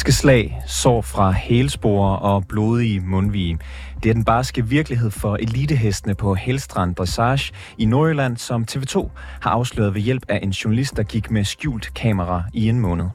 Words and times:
Piskeslag, 0.00 0.62
sår 0.66 1.00
fra 1.00 1.30
hælspore 1.30 2.18
og 2.18 2.46
blodige 2.48 3.00
mundvige. 3.00 3.58
Det 4.02 4.08
er 4.08 4.14
den 4.14 4.24
barske 4.24 4.66
virkelighed 4.66 5.10
for 5.10 5.36
elitehestene 5.36 6.14
på 6.14 6.34
Helstrand 6.34 6.94
Dressage 6.94 7.52
i 7.78 7.84
Nordjylland, 7.84 8.36
som 8.36 8.66
TV2 8.70 9.08
har 9.40 9.50
afsløret 9.50 9.94
ved 9.94 10.00
hjælp 10.00 10.22
af 10.28 10.40
en 10.42 10.50
journalist, 10.50 10.96
der 10.96 11.02
gik 11.02 11.30
med 11.30 11.44
skjult 11.44 11.94
kamera 11.94 12.42
i 12.52 12.68
en 12.68 12.80
måned. 12.80 13.06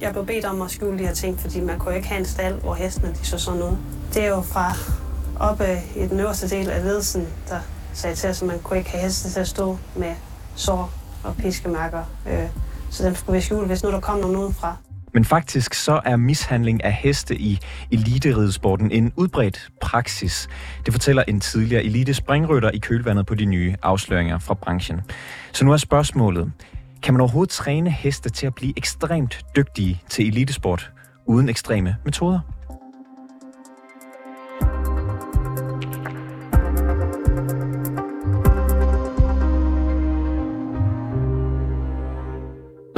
Jeg 0.00 0.12
blev 0.12 0.26
bedt 0.26 0.44
om 0.44 0.62
at 0.62 0.70
skjule 0.70 0.98
de 0.98 1.06
her 1.06 1.14
ting, 1.14 1.40
fordi 1.40 1.60
man 1.60 1.78
kunne 1.78 1.96
ikke 1.96 2.08
have 2.08 2.18
en 2.18 2.26
stald, 2.26 2.60
hvor 2.60 2.74
hestene 2.74 3.12
de 3.12 3.26
så 3.26 3.38
sådan 3.38 3.62
ud. 3.62 3.76
Det 4.14 4.24
er 4.24 4.28
jo 4.28 4.40
fra 4.40 4.72
oppe 5.40 5.64
i 5.96 6.06
den 6.06 6.20
øverste 6.20 6.48
del 6.48 6.70
af 6.70 6.82
ledelsen, 6.84 7.26
der 7.48 7.58
sagde 7.92 8.16
til 8.16 8.30
os, 8.30 8.42
at 8.42 8.48
man 8.48 8.58
kunne 8.58 8.78
ikke 8.78 8.90
have 8.90 9.02
heste 9.02 9.30
til 9.30 9.40
at 9.40 9.48
stå 9.48 9.78
med 9.96 10.14
sår 10.54 10.90
og 11.24 11.36
piskemærker. 11.36 12.02
Øh, 12.30 12.48
så 12.90 13.06
den 13.06 13.14
skulle 13.14 13.36
vi 13.36 13.44
skjule, 13.44 13.66
hvis 13.66 13.82
nu 13.82 13.90
der 13.90 14.00
kom 14.00 14.18
nogen 14.18 14.36
udefra. 14.36 14.76
Men 15.14 15.24
faktisk 15.24 15.74
så 15.74 16.00
er 16.04 16.16
mishandling 16.16 16.84
af 16.84 16.92
heste 16.92 17.36
i 17.36 17.58
eliteridsporten 17.90 18.90
en 18.90 19.12
udbredt 19.16 19.68
praksis. 19.80 20.48
Det 20.86 20.94
fortæller 20.94 21.22
en 21.28 21.40
tidligere 21.40 21.84
elite 21.84 22.14
springrytter 22.14 22.70
i 22.70 22.78
kølvandet 22.78 23.26
på 23.26 23.34
de 23.34 23.44
nye 23.44 23.74
afsløringer 23.82 24.38
fra 24.38 24.54
branchen. 24.54 25.00
Så 25.52 25.64
nu 25.64 25.72
er 25.72 25.76
spørgsmålet, 25.76 26.52
kan 27.02 27.14
man 27.14 27.20
overhovedet 27.20 27.50
træne 27.50 27.90
heste 27.90 28.30
til 28.30 28.46
at 28.46 28.54
blive 28.54 28.72
ekstremt 28.76 29.46
dygtige 29.56 30.02
til 30.08 30.28
elitesport 30.28 30.92
uden 31.26 31.48
ekstreme 31.48 31.96
metoder? 32.04 32.57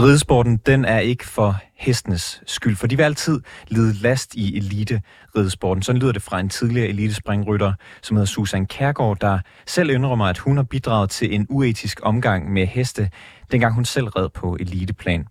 Ridesporten, 0.02 0.56
den 0.56 0.84
er 0.84 0.98
ikke 0.98 1.26
for 1.26 1.56
hestenes 1.74 2.42
skyld, 2.46 2.76
for 2.76 2.86
de 2.86 2.96
vil 2.96 3.02
altid 3.02 3.40
lide 3.68 3.92
last 3.92 4.34
i 4.34 4.56
elite 4.56 5.02
ridesporten. 5.36 5.82
Sådan 5.82 6.00
lyder 6.00 6.12
det 6.12 6.22
fra 6.22 6.40
en 6.40 6.48
tidligere 6.48 6.88
elitespringrytter, 6.88 7.72
som 8.02 8.16
hedder 8.16 8.26
Susan 8.26 8.66
Kærgaard, 8.66 9.18
der 9.20 9.38
selv 9.66 9.90
indrømmer, 9.90 10.26
at 10.26 10.38
hun 10.38 10.56
har 10.56 10.64
bidraget 10.64 11.10
til 11.10 11.34
en 11.34 11.46
uetisk 11.48 12.00
omgang 12.02 12.52
med 12.52 12.66
heste, 12.66 13.10
dengang 13.52 13.74
hun 13.74 13.84
selv 13.84 14.06
red 14.06 14.28
på 14.28 14.56
eliteplan. 14.60 15.26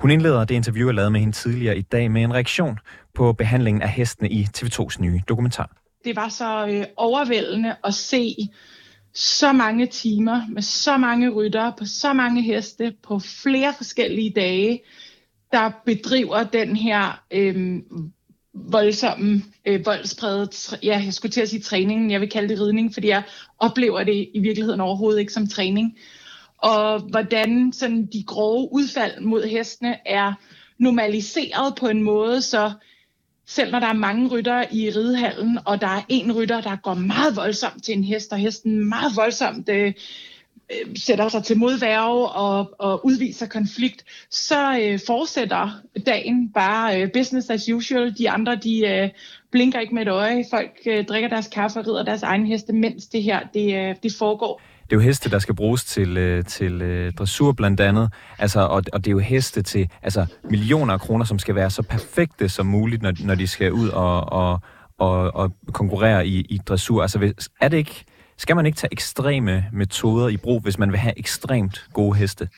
Hun 0.00 0.10
indleder 0.10 0.44
det 0.44 0.54
interview, 0.54 0.88
jeg 0.88 0.94
lavede 0.94 1.10
med 1.10 1.20
hende 1.20 1.36
tidligere 1.36 1.78
i 1.78 1.82
dag, 1.82 2.10
med 2.10 2.22
en 2.22 2.34
reaktion 2.34 2.78
på 3.14 3.32
behandlingen 3.32 3.82
af 3.82 3.88
hestene 3.88 4.30
i 4.30 4.48
TV2's 4.56 4.96
nye 5.00 5.20
dokumentar. 5.28 5.70
Det 6.04 6.16
var 6.16 6.28
så 6.28 6.66
øh, 6.66 6.84
overvældende 6.96 7.76
at 7.84 7.94
se 7.94 8.36
så 9.16 9.52
mange 9.52 9.86
timer 9.86 10.42
med 10.48 10.62
så 10.62 10.96
mange 10.96 11.30
ryttere 11.30 11.72
på 11.78 11.84
så 11.84 12.12
mange 12.12 12.42
heste 12.42 12.94
på 13.02 13.18
flere 13.18 13.74
forskellige 13.76 14.30
dage, 14.30 14.82
der 15.52 15.70
bedriver 15.84 16.44
den 16.44 16.76
her 16.76 17.22
øh, 17.30 17.80
voldsomme, 18.54 19.42
øh, 19.66 19.86
voldspræget, 19.86 20.78
ja, 20.82 21.02
jeg 21.04 21.14
skulle 21.14 21.32
til 21.32 21.40
at 21.40 21.48
sige 21.48 21.62
træning, 21.62 22.12
jeg 22.12 22.20
vil 22.20 22.30
kalde 22.30 22.48
det 22.48 22.60
ridning, 22.60 22.94
fordi 22.94 23.08
jeg 23.08 23.22
oplever 23.58 24.04
det 24.04 24.28
i 24.34 24.38
virkeligheden 24.40 24.80
overhovedet 24.80 25.20
ikke 25.20 25.32
som 25.32 25.46
træning. 25.46 25.98
Og 26.58 27.00
hvordan 27.00 27.72
sådan 27.72 28.06
de 28.06 28.24
grove 28.26 28.68
udfald 28.72 29.20
mod 29.20 29.44
hestene 29.44 29.96
er 30.06 30.32
normaliseret 30.78 31.74
på 31.74 31.88
en 31.88 32.02
måde, 32.02 32.42
så 32.42 32.72
selv 33.46 33.72
når 33.72 33.80
der 33.80 33.86
er 33.86 33.92
mange 33.92 34.28
rytter 34.28 34.64
i 34.72 34.90
ridehallen, 34.90 35.58
og 35.64 35.80
der 35.80 35.86
er 35.86 36.02
en 36.08 36.32
rytter, 36.32 36.60
der 36.60 36.76
går 36.76 36.94
meget 36.94 37.36
voldsomt 37.36 37.84
til 37.84 37.96
en 37.96 38.04
hest, 38.04 38.32
og 38.32 38.38
hesten 38.38 38.88
meget 38.88 39.16
voldsomt 39.16 39.68
øh, 39.68 39.92
øh, 40.72 40.96
sætter 40.96 41.28
sig 41.28 41.44
til 41.44 41.58
modværge 41.58 42.28
og, 42.28 42.74
og 42.78 43.06
udviser 43.06 43.46
konflikt, 43.46 44.04
så 44.30 44.78
øh, 44.82 45.00
fortsætter 45.06 45.80
dagen 46.06 46.52
bare 46.52 47.02
øh, 47.02 47.12
business 47.12 47.50
as 47.50 47.68
usual. 47.68 48.18
De 48.18 48.30
andre, 48.30 48.56
de 48.56 48.86
øh, 48.86 49.10
blinker 49.50 49.80
ikke 49.80 49.94
med 49.94 50.02
et 50.02 50.08
øje. 50.08 50.44
Folk 50.50 50.78
øh, 50.86 51.04
drikker 51.04 51.28
deres 51.28 51.48
kaffe 51.48 51.78
og 51.78 51.86
rider 51.86 52.02
deres 52.02 52.22
egen 52.22 52.46
heste, 52.46 52.72
mens 52.72 53.06
det 53.06 53.22
her 53.22 53.40
det, 53.54 53.74
øh, 53.74 53.94
det 54.02 54.12
foregår 54.18 54.60
det 54.90 54.92
er 54.92 54.96
jo 54.96 55.00
heste, 55.00 55.30
der 55.30 55.38
skal 55.38 55.54
bruges 55.54 55.84
til, 55.84 56.16
øh, 56.16 56.44
til 56.44 56.82
øh, 56.82 57.12
dressur 57.12 57.52
blandt 57.52 57.80
andet, 57.80 58.10
altså, 58.38 58.60
og, 58.60 58.82
og 58.92 59.04
det 59.04 59.06
er 59.06 59.12
jo 59.12 59.18
heste 59.18 59.62
til 59.62 59.88
altså, 60.02 60.26
millioner 60.50 60.94
af 60.94 61.00
kroner, 61.00 61.24
som 61.24 61.38
skal 61.38 61.54
være 61.54 61.70
så 61.70 61.82
perfekte 61.82 62.48
som 62.48 62.66
muligt, 62.66 63.02
når, 63.02 63.12
når 63.24 63.34
de 63.34 63.46
skal 63.46 63.72
ud 63.72 63.88
og, 63.88 64.32
og, 64.32 64.60
og, 64.98 65.34
og 65.34 65.52
konkurrere 65.72 66.26
i, 66.26 66.40
i 66.40 66.58
dressur. 66.58 67.02
Altså, 67.02 67.32
er 67.60 67.68
det 67.68 67.76
ikke, 67.76 68.04
skal 68.36 68.56
man 68.56 68.66
ikke 68.66 68.76
tage 68.76 68.92
ekstreme 68.92 69.64
metoder 69.72 70.28
i 70.28 70.36
brug, 70.36 70.60
hvis 70.60 70.78
man 70.78 70.90
vil 70.92 70.98
have 70.98 71.18
ekstremt 71.18 71.84
gode 71.92 72.16
heste? 72.16 72.48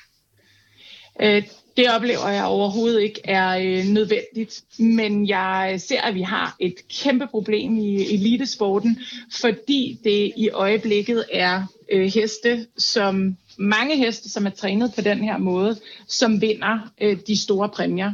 Øh, 1.22 1.42
det 1.76 1.90
oplever 1.90 2.28
jeg 2.28 2.44
overhovedet 2.44 3.02
ikke 3.02 3.20
er 3.24 3.58
øh, 3.58 3.84
nødvendigt, 3.84 4.62
men 4.78 5.28
jeg 5.28 5.74
ser, 5.78 6.00
at 6.00 6.14
vi 6.14 6.22
har 6.22 6.56
et 6.60 6.74
kæmpe 7.02 7.26
problem 7.26 7.78
i 7.78 8.14
elitesporten, 8.14 8.98
fordi 9.40 10.00
det 10.04 10.32
i 10.36 10.50
øjeblikket 10.50 11.24
er 11.32 11.62
øh, 11.92 12.06
heste, 12.14 12.66
som 12.78 13.36
mange 13.58 13.96
heste, 13.96 14.30
som 14.30 14.46
er 14.46 14.50
trænet 14.50 14.92
på 14.94 15.00
den 15.00 15.18
her 15.18 15.38
måde, 15.38 15.76
som 16.08 16.40
vinder 16.40 16.92
øh, 17.00 17.18
de 17.26 17.36
store 17.42 17.68
præmier. 17.68 18.12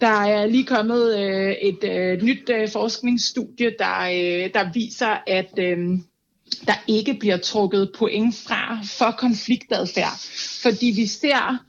Der 0.00 0.06
er 0.24 0.46
lige 0.46 0.64
kommet 0.64 1.18
øh, 1.18 1.52
et 1.52 1.84
øh, 1.84 2.22
nyt 2.22 2.50
øh, 2.50 2.68
forskningsstudie, 2.68 3.72
der, 3.78 4.00
øh, 4.00 4.52
der 4.54 4.72
viser, 4.72 5.16
at 5.26 5.58
øh, 5.58 5.78
der 6.66 6.84
ikke 6.86 7.14
bliver 7.14 7.36
trukket 7.36 7.92
point 7.98 8.34
fra 8.34 8.78
for 8.84 9.10
konfliktadfærd, 9.18 10.18
fordi 10.62 10.86
vi 10.96 11.06
ser 11.06 11.64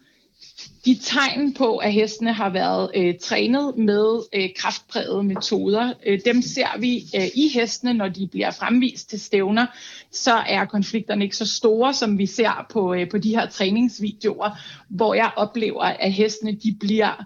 de 0.86 0.98
tegn 1.02 1.54
på, 1.54 1.78
at 1.78 1.94
hestene 1.94 2.34
har 2.34 2.50
været 2.50 2.92
øh, 2.96 3.16
trænet 3.22 3.78
med 3.78 4.22
øh, 4.36 4.50
kraftprægede 4.56 5.24
metoder, 5.24 5.94
øh, 6.06 6.20
dem 6.26 6.42
ser 6.42 6.80
vi 6.80 7.04
øh, 7.16 7.28
i 7.36 7.50
hestene, 7.54 7.94
når 7.94 8.08
de 8.08 8.28
bliver 8.28 8.52
fremvist 8.52 9.10
til 9.10 9.20
stævner, 9.20 9.66
så 10.12 10.34
er 10.34 10.66
konflikterne 10.66 11.24
ikke 11.24 11.38
så 11.38 11.46
store, 11.46 11.94
som 11.94 12.18
vi 12.18 12.26
ser 12.26 12.66
på, 12.70 12.94
øh, 12.94 13.10
på 13.10 13.18
de 13.18 13.36
her 13.36 13.50
træningsvideoer, 13.50 14.50
hvor 14.90 15.14
jeg 15.14 15.32
oplever, 15.36 15.84
at 15.84 16.14
hestene 16.14 16.52
de 16.52 16.76
bliver 16.80 17.26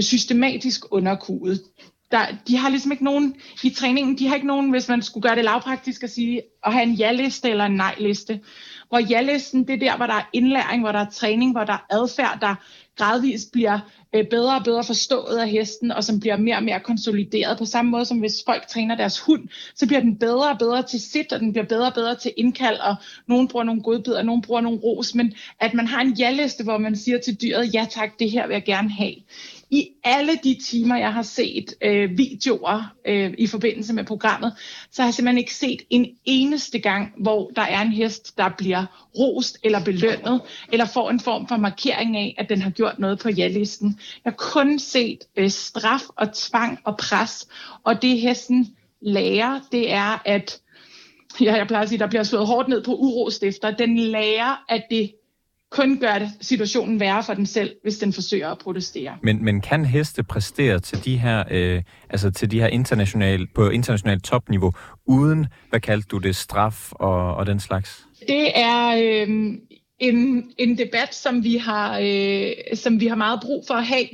systematisk 0.00 0.84
underkudet. 0.90 1.62
Der, 2.10 2.26
de 2.48 2.56
har 2.56 2.68
ligesom 2.68 2.92
ikke 2.92 3.04
nogen, 3.04 3.36
i 3.64 3.70
træningen, 3.70 4.18
de 4.18 4.28
har 4.28 4.34
ikke 4.34 4.46
nogen, 4.46 4.70
hvis 4.70 4.88
man 4.88 5.02
skulle 5.02 5.22
gøre 5.22 5.36
det 5.36 5.44
lavpraktisk 5.44 6.02
at 6.02 6.10
sige, 6.10 6.42
at 6.64 6.72
have 6.72 6.82
en 6.82 6.94
ja-liste 6.94 7.50
eller 7.50 7.64
en 7.64 7.76
nej-liste. 7.76 8.40
Hvor 8.88 8.98
ja-listen, 8.98 9.66
det 9.66 9.74
er 9.74 9.78
der, 9.78 9.96
hvor 9.96 10.06
der 10.06 10.14
er 10.14 10.28
indlæring, 10.32 10.82
hvor 10.82 10.92
der 10.92 10.98
er 10.98 11.10
træning, 11.10 11.52
hvor 11.52 11.64
der 11.64 11.72
er 11.72 11.86
adfærd, 11.90 12.38
der 12.40 12.54
gradvist 12.96 13.52
bliver 13.52 13.80
øh, 14.14 14.28
bedre 14.30 14.56
og 14.56 14.64
bedre 14.64 14.84
forstået 14.84 15.38
af 15.38 15.48
hesten, 15.48 15.90
og 15.90 16.04
som 16.04 16.20
bliver 16.20 16.36
mere 16.36 16.56
og 16.56 16.62
mere 16.62 16.80
konsolideret. 16.80 17.58
På 17.58 17.64
samme 17.64 17.90
måde 17.90 18.04
som 18.04 18.18
hvis 18.18 18.42
folk 18.46 18.66
træner 18.68 18.96
deres 18.96 19.18
hund, 19.20 19.48
så 19.74 19.86
bliver 19.86 20.00
den 20.00 20.16
bedre 20.16 20.50
og 20.50 20.58
bedre 20.58 20.82
til 20.82 21.00
sit, 21.00 21.32
og 21.32 21.40
den 21.40 21.52
bliver 21.52 21.66
bedre 21.66 21.86
og 21.86 21.94
bedre 21.94 22.14
til 22.14 22.32
indkald, 22.36 22.78
og 22.78 22.94
nogen 23.26 23.48
bruger 23.48 23.64
nogle 23.64 23.82
godbidder, 23.82 24.18
og 24.18 24.26
nogen 24.26 24.42
bruger 24.42 24.60
nogle 24.60 24.78
ros, 24.78 25.14
men 25.14 25.32
at 25.60 25.74
man 25.74 25.86
har 25.86 26.00
en 26.00 26.12
ja-liste, 26.12 26.64
hvor 26.64 26.78
man 26.78 26.96
siger 26.96 27.18
til 27.18 27.42
dyret, 27.42 27.74
ja 27.74 27.86
tak, 27.90 28.18
det 28.18 28.30
her 28.30 28.46
vil 28.46 28.54
jeg 28.54 28.64
gerne 28.64 28.90
have 28.90 29.14
i 29.70 29.88
alle 30.04 30.32
de 30.44 30.56
timer, 30.64 30.96
jeg 30.96 31.12
har 31.12 31.22
set 31.22 31.74
øh, 31.82 32.18
videoer 32.18 32.94
øh, 33.06 33.34
i 33.38 33.46
forbindelse 33.46 33.94
med 33.94 34.04
programmet, 34.04 34.52
så 34.90 35.02
har 35.02 35.06
jeg 35.08 35.14
simpelthen 35.14 35.38
ikke 35.38 35.54
set 35.54 35.82
en 35.90 36.06
eneste 36.24 36.78
gang, 36.78 37.12
hvor 37.18 37.50
der 37.56 37.62
er 37.62 37.82
en 37.82 37.92
hest, 37.92 38.38
der 38.38 38.48
bliver 38.58 39.08
rost 39.18 39.58
eller 39.64 39.84
belønnet, 39.84 40.40
eller 40.72 40.84
får 40.86 41.10
en 41.10 41.20
form 41.20 41.48
for 41.48 41.56
markering 41.56 42.16
af, 42.16 42.34
at 42.38 42.48
den 42.48 42.62
har 42.62 42.70
gjort 42.70 42.98
noget 42.98 43.18
på 43.18 43.28
ja-listen. 43.28 43.98
Jeg 44.24 44.32
har 44.32 44.36
kun 44.36 44.78
set 44.78 45.18
øh, 45.36 45.50
straf 45.50 46.02
og 46.16 46.32
tvang 46.34 46.78
og 46.84 46.96
pres, 46.96 47.48
og 47.84 48.02
det 48.02 48.20
hesten 48.20 48.76
lærer, 49.00 49.60
det 49.72 49.92
er, 49.92 50.22
at 50.24 50.60
ja, 51.40 51.54
jeg 51.56 51.66
plejer 51.66 51.82
at 51.82 51.88
sige, 51.88 51.98
der 51.98 52.06
bliver 52.06 52.22
slået 52.22 52.46
hårdt 52.46 52.68
ned 52.68 52.84
på 52.84 52.94
urostifter. 52.94 53.70
Den 53.70 53.98
lærer, 53.98 54.64
at 54.68 54.82
det 54.90 55.12
kun 55.80 55.98
gør 55.98 56.18
det 56.18 56.30
situationen 56.40 57.00
værre 57.00 57.22
for 57.22 57.34
den 57.34 57.46
selv, 57.46 57.76
hvis 57.82 57.98
den 57.98 58.12
forsøger 58.12 58.48
at 58.48 58.58
protestere. 58.58 59.16
Men, 59.22 59.44
men 59.44 59.60
kan 59.60 59.84
heste 59.84 60.22
præstere 60.22 60.78
til 60.78 61.04
de 61.04 61.18
her, 61.18 61.44
øh, 61.50 61.82
altså 62.10 62.30
til 62.30 62.50
de 62.50 62.60
her 62.60 62.66
international, 62.66 63.46
på 63.54 63.68
internationalt 63.68 64.24
topniveau, 64.24 64.72
uden, 65.06 65.46
hvad 65.70 65.80
kaldte 65.80 66.08
du 66.08 66.18
det, 66.18 66.36
straf 66.36 66.92
og, 66.92 67.34
og 67.34 67.46
den 67.46 67.60
slags? 67.60 68.06
Det 68.28 68.58
er 68.58 68.88
øh, 69.02 69.54
en, 69.98 70.50
en 70.58 70.78
debat, 70.78 71.14
som 71.14 71.44
vi, 71.44 71.56
har, 71.56 71.98
øh, 72.02 72.52
som 72.74 73.00
vi 73.00 73.06
har 73.06 73.16
meget 73.16 73.40
brug 73.40 73.64
for 73.66 73.74
at 73.74 73.86
have. 73.86 74.08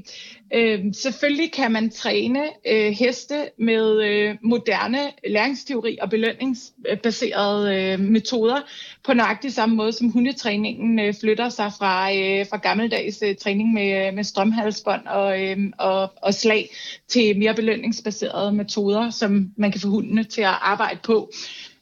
Øh, 0.55 0.85
selvfølgelig 0.93 1.53
kan 1.53 1.73
man 1.73 1.91
træne 1.91 2.43
øh, 2.69 2.93
heste 2.93 3.35
med 3.59 4.03
øh, 4.03 4.37
moderne 4.43 4.99
læringsteori 5.29 5.99
og 6.03 6.11
belønningsbaserede 6.11 7.77
øh, 7.77 8.01
metoder 8.01 8.61
på 9.05 9.15
nøjagtig 9.15 9.53
samme 9.53 9.75
måde, 9.77 9.93
som 9.93 10.09
hundetræningen 10.09 10.99
øh, 10.99 11.15
flytter 11.21 11.49
sig 11.49 11.73
fra, 11.79 12.15
øh, 12.15 12.47
fra 12.51 12.57
gammeldags 12.57 13.23
øh, 13.23 13.37
træning 13.37 13.73
med, 13.73 14.07
øh, 14.07 14.15
med 14.15 14.25
strømhalsbånd 14.25 15.07
og, 15.07 15.43
øh, 15.43 15.59
og, 15.79 16.13
og 16.23 16.35
slag 16.35 16.71
til 17.09 17.39
mere 17.39 17.55
belønningsbaserede 17.55 18.53
metoder, 18.53 19.11
som 19.11 19.51
man 19.57 19.73
kan 19.73 19.81
få 19.81 19.89
hundene 19.89 20.25
til 20.25 20.43
at 20.43 20.59
arbejde 20.61 20.99
på. 21.03 21.31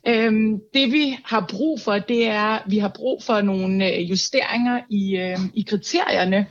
Øhm, 0.08 0.60
det 0.74 0.92
vi 0.92 1.18
har 1.24 1.46
brug 1.50 1.80
for, 1.80 1.98
det 1.98 2.26
er, 2.26 2.42
at 2.42 2.62
vi 2.66 2.78
har 2.78 2.88
brug 2.88 3.22
for 3.22 3.40
nogle 3.40 3.94
øh, 3.94 4.10
justeringer 4.10 4.80
i, 4.90 5.16
øh, 5.16 5.38
i 5.54 5.62
kriterierne 5.68 6.46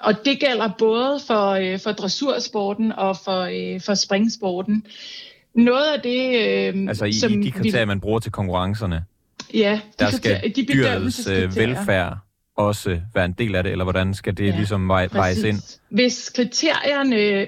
og 0.00 0.14
det 0.24 0.40
gælder 0.40 0.70
både 0.78 1.20
for, 1.26 1.50
øh, 1.50 1.80
for 1.80 1.92
dressursporten 1.92 2.92
og 2.92 3.16
for, 3.24 3.40
øh, 3.40 3.80
for 3.80 3.94
springsporten. 3.94 4.86
Noget 5.54 5.94
af 5.94 6.00
det... 6.00 6.28
Øh, 6.74 6.88
altså 6.88 7.04
i, 7.04 7.12
som 7.12 7.32
i 7.32 7.42
de 7.42 7.50
kriterier, 7.50 7.84
vi, 7.84 7.88
man 7.88 8.00
bruger 8.00 8.18
til 8.18 8.32
konkurrencerne? 8.32 9.04
Ja, 9.54 9.80
de 9.98 10.04
der 10.04 10.10
skal 10.10 10.20
kriterier, 10.20 10.52
de 10.52 10.66
dyrets 10.72 11.26
øh, 11.26 11.56
velfærd 11.56 12.18
også 12.56 13.00
være 13.14 13.24
en 13.24 13.32
del 13.32 13.54
af 13.54 13.62
det, 13.62 13.72
eller 13.72 13.84
hvordan 13.84 14.14
skal 14.14 14.36
det 14.36 14.46
ja, 14.46 14.56
ligesom 14.56 14.88
vej, 14.88 15.08
vejes 15.12 15.42
ind? 15.42 15.80
Hvis 15.88 16.30
kriterierne 16.30 17.46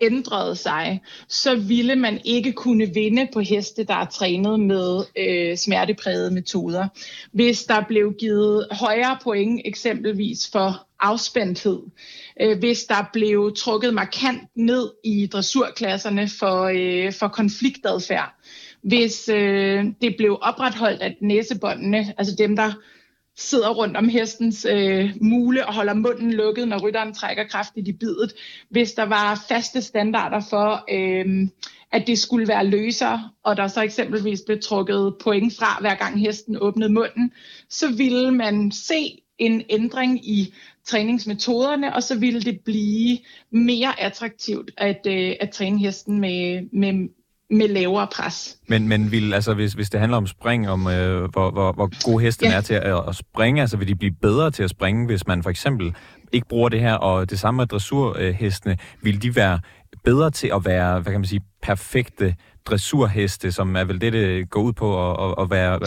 ændrede 0.00 0.56
sig, 0.56 1.00
så 1.28 1.56
ville 1.56 1.96
man 1.96 2.20
ikke 2.24 2.52
kunne 2.52 2.94
vinde 2.94 3.28
på 3.32 3.40
heste, 3.40 3.84
der 3.84 3.94
er 3.94 4.04
trænet 4.04 4.60
med 4.60 5.04
øh, 5.18 5.56
smerteprægede 5.56 6.30
metoder. 6.30 6.88
Hvis 7.32 7.64
der 7.64 7.84
blev 7.88 8.14
givet 8.18 8.66
højere 8.70 9.18
point 9.22 9.60
eksempelvis 9.64 10.50
for 10.52 10.86
afspændthed, 11.00 11.80
øh, 12.40 12.58
hvis 12.58 12.84
der 12.84 13.10
blev 13.12 13.52
trukket 13.56 13.94
markant 13.94 14.42
ned 14.54 14.90
i 15.04 15.26
dressurklasserne 15.26 16.28
for, 16.28 16.62
øh, 16.74 17.12
for 17.12 17.28
konfliktadfærd, 17.28 18.34
hvis 18.82 19.28
øh, 19.28 19.84
det 20.02 20.14
blev 20.16 20.38
opretholdt 20.42 21.02
at 21.02 21.14
næsebåndene, 21.20 22.14
altså 22.18 22.34
dem, 22.38 22.56
der 22.56 22.72
sidder 23.40 23.70
rundt 23.70 23.96
om 23.96 24.08
hestens 24.08 24.66
øh, 24.70 25.10
mule 25.20 25.66
og 25.66 25.74
holder 25.74 25.94
munden 25.94 26.32
lukket, 26.32 26.68
når 26.68 26.78
rytteren 26.78 27.14
trækker 27.14 27.44
kraftigt 27.44 27.88
i 27.88 27.92
bidet. 27.92 28.32
Hvis 28.68 28.92
der 28.92 29.02
var 29.02 29.44
faste 29.48 29.82
standarder 29.82 30.40
for, 30.50 30.84
øh, 30.90 31.48
at 31.92 32.06
det 32.06 32.18
skulle 32.18 32.48
være 32.48 32.66
løser, 32.66 33.34
og 33.44 33.56
der 33.56 33.68
så 33.68 33.82
eksempelvis 33.82 34.42
blev 34.46 34.60
trukket 34.62 35.14
point 35.24 35.56
fra, 35.58 35.80
hver 35.80 35.94
gang 35.94 36.20
hesten 36.20 36.56
åbnede 36.60 36.92
munden, 36.92 37.32
så 37.68 37.92
ville 37.96 38.30
man 38.30 38.72
se 38.72 39.22
en 39.38 39.62
ændring 39.70 40.28
i 40.28 40.54
træningsmetoderne, 40.84 41.94
og 41.94 42.02
så 42.02 42.18
ville 42.18 42.40
det 42.40 42.60
blive 42.64 43.18
mere 43.50 44.00
attraktivt 44.00 44.70
at, 44.76 45.06
øh, 45.06 45.32
at 45.40 45.50
træne 45.50 45.78
hesten 45.78 46.20
med, 46.20 46.68
med, 46.72 47.08
med 47.50 47.68
lavere 47.68 48.06
pres. 48.16 48.56
Men, 48.68 48.88
men 48.88 49.10
vil, 49.12 49.34
altså, 49.34 49.54
hvis, 49.54 49.72
hvis 49.72 49.90
det 49.90 50.00
handler 50.00 50.16
om 50.16 50.26
spring, 50.26 50.68
om 50.68 50.86
øh, 50.86 51.30
hvor, 51.30 51.50
hvor, 51.50 51.72
hvor 51.72 52.10
god 52.12 52.20
hesten 52.20 52.46
ja. 52.46 52.56
er 52.56 52.60
til 52.60 52.74
at, 52.74 53.08
at 53.08 53.16
springe, 53.16 53.60
altså 53.60 53.76
vil 53.76 53.88
de 53.88 53.94
blive 53.94 54.12
bedre 54.22 54.50
til 54.50 54.62
at 54.62 54.70
springe, 54.70 55.06
hvis 55.06 55.26
man 55.26 55.42
for 55.42 55.50
eksempel 55.50 55.94
ikke 56.32 56.48
bruger 56.48 56.68
det 56.68 56.80
her, 56.80 56.94
og 56.94 57.30
det 57.30 57.38
samme 57.38 57.58
med 57.58 57.66
dressurhestene, 57.66 58.78
vil 59.02 59.22
de 59.22 59.36
være 59.36 59.60
bedre 60.04 60.30
til 60.30 60.50
at 60.54 60.64
være, 60.64 61.00
hvad 61.00 61.12
kan 61.12 61.20
man 61.20 61.26
sige, 61.26 61.42
perfekte 61.62 62.34
dressurheste, 62.64 63.52
som 63.52 63.76
er 63.76 63.84
vel 63.84 64.00
det, 64.00 64.12
det 64.12 64.50
går 64.50 64.60
ud 64.60 64.72
på, 64.72 65.12
at, 65.12 65.34
at 65.42 65.50
være, 65.50 65.80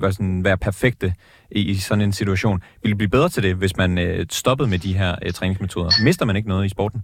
være, 0.00 0.12
sådan, 0.12 0.44
være 0.44 0.58
perfekte 0.58 1.14
i, 1.50 1.60
i 1.60 1.74
sådan 1.74 2.04
en 2.04 2.12
situation. 2.12 2.62
Vil 2.82 2.90
de 2.92 2.96
blive 2.96 3.08
bedre 3.08 3.28
til 3.28 3.42
det, 3.42 3.54
hvis 3.54 3.76
man 3.76 3.98
øh, 3.98 4.26
stoppede 4.30 4.70
med 4.70 4.78
de 4.78 4.98
her 4.98 5.16
øh, 5.22 5.32
træningsmetoder? 5.32 5.90
Mister 6.04 6.24
man 6.24 6.36
ikke 6.36 6.48
noget 6.48 6.66
i 6.66 6.68
sporten? 6.68 7.00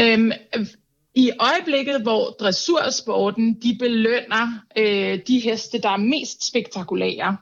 Øhm, 0.00 0.32
i 1.18 1.30
øjeblikket, 1.40 2.02
hvor 2.02 2.24
dressursporten 2.40 3.54
de 3.54 3.76
belønner 3.78 4.64
øh, 4.78 5.18
de 5.26 5.38
heste, 5.40 5.78
der 5.78 5.88
er 5.88 5.96
mest 5.96 6.46
spektakulære, 6.46 7.36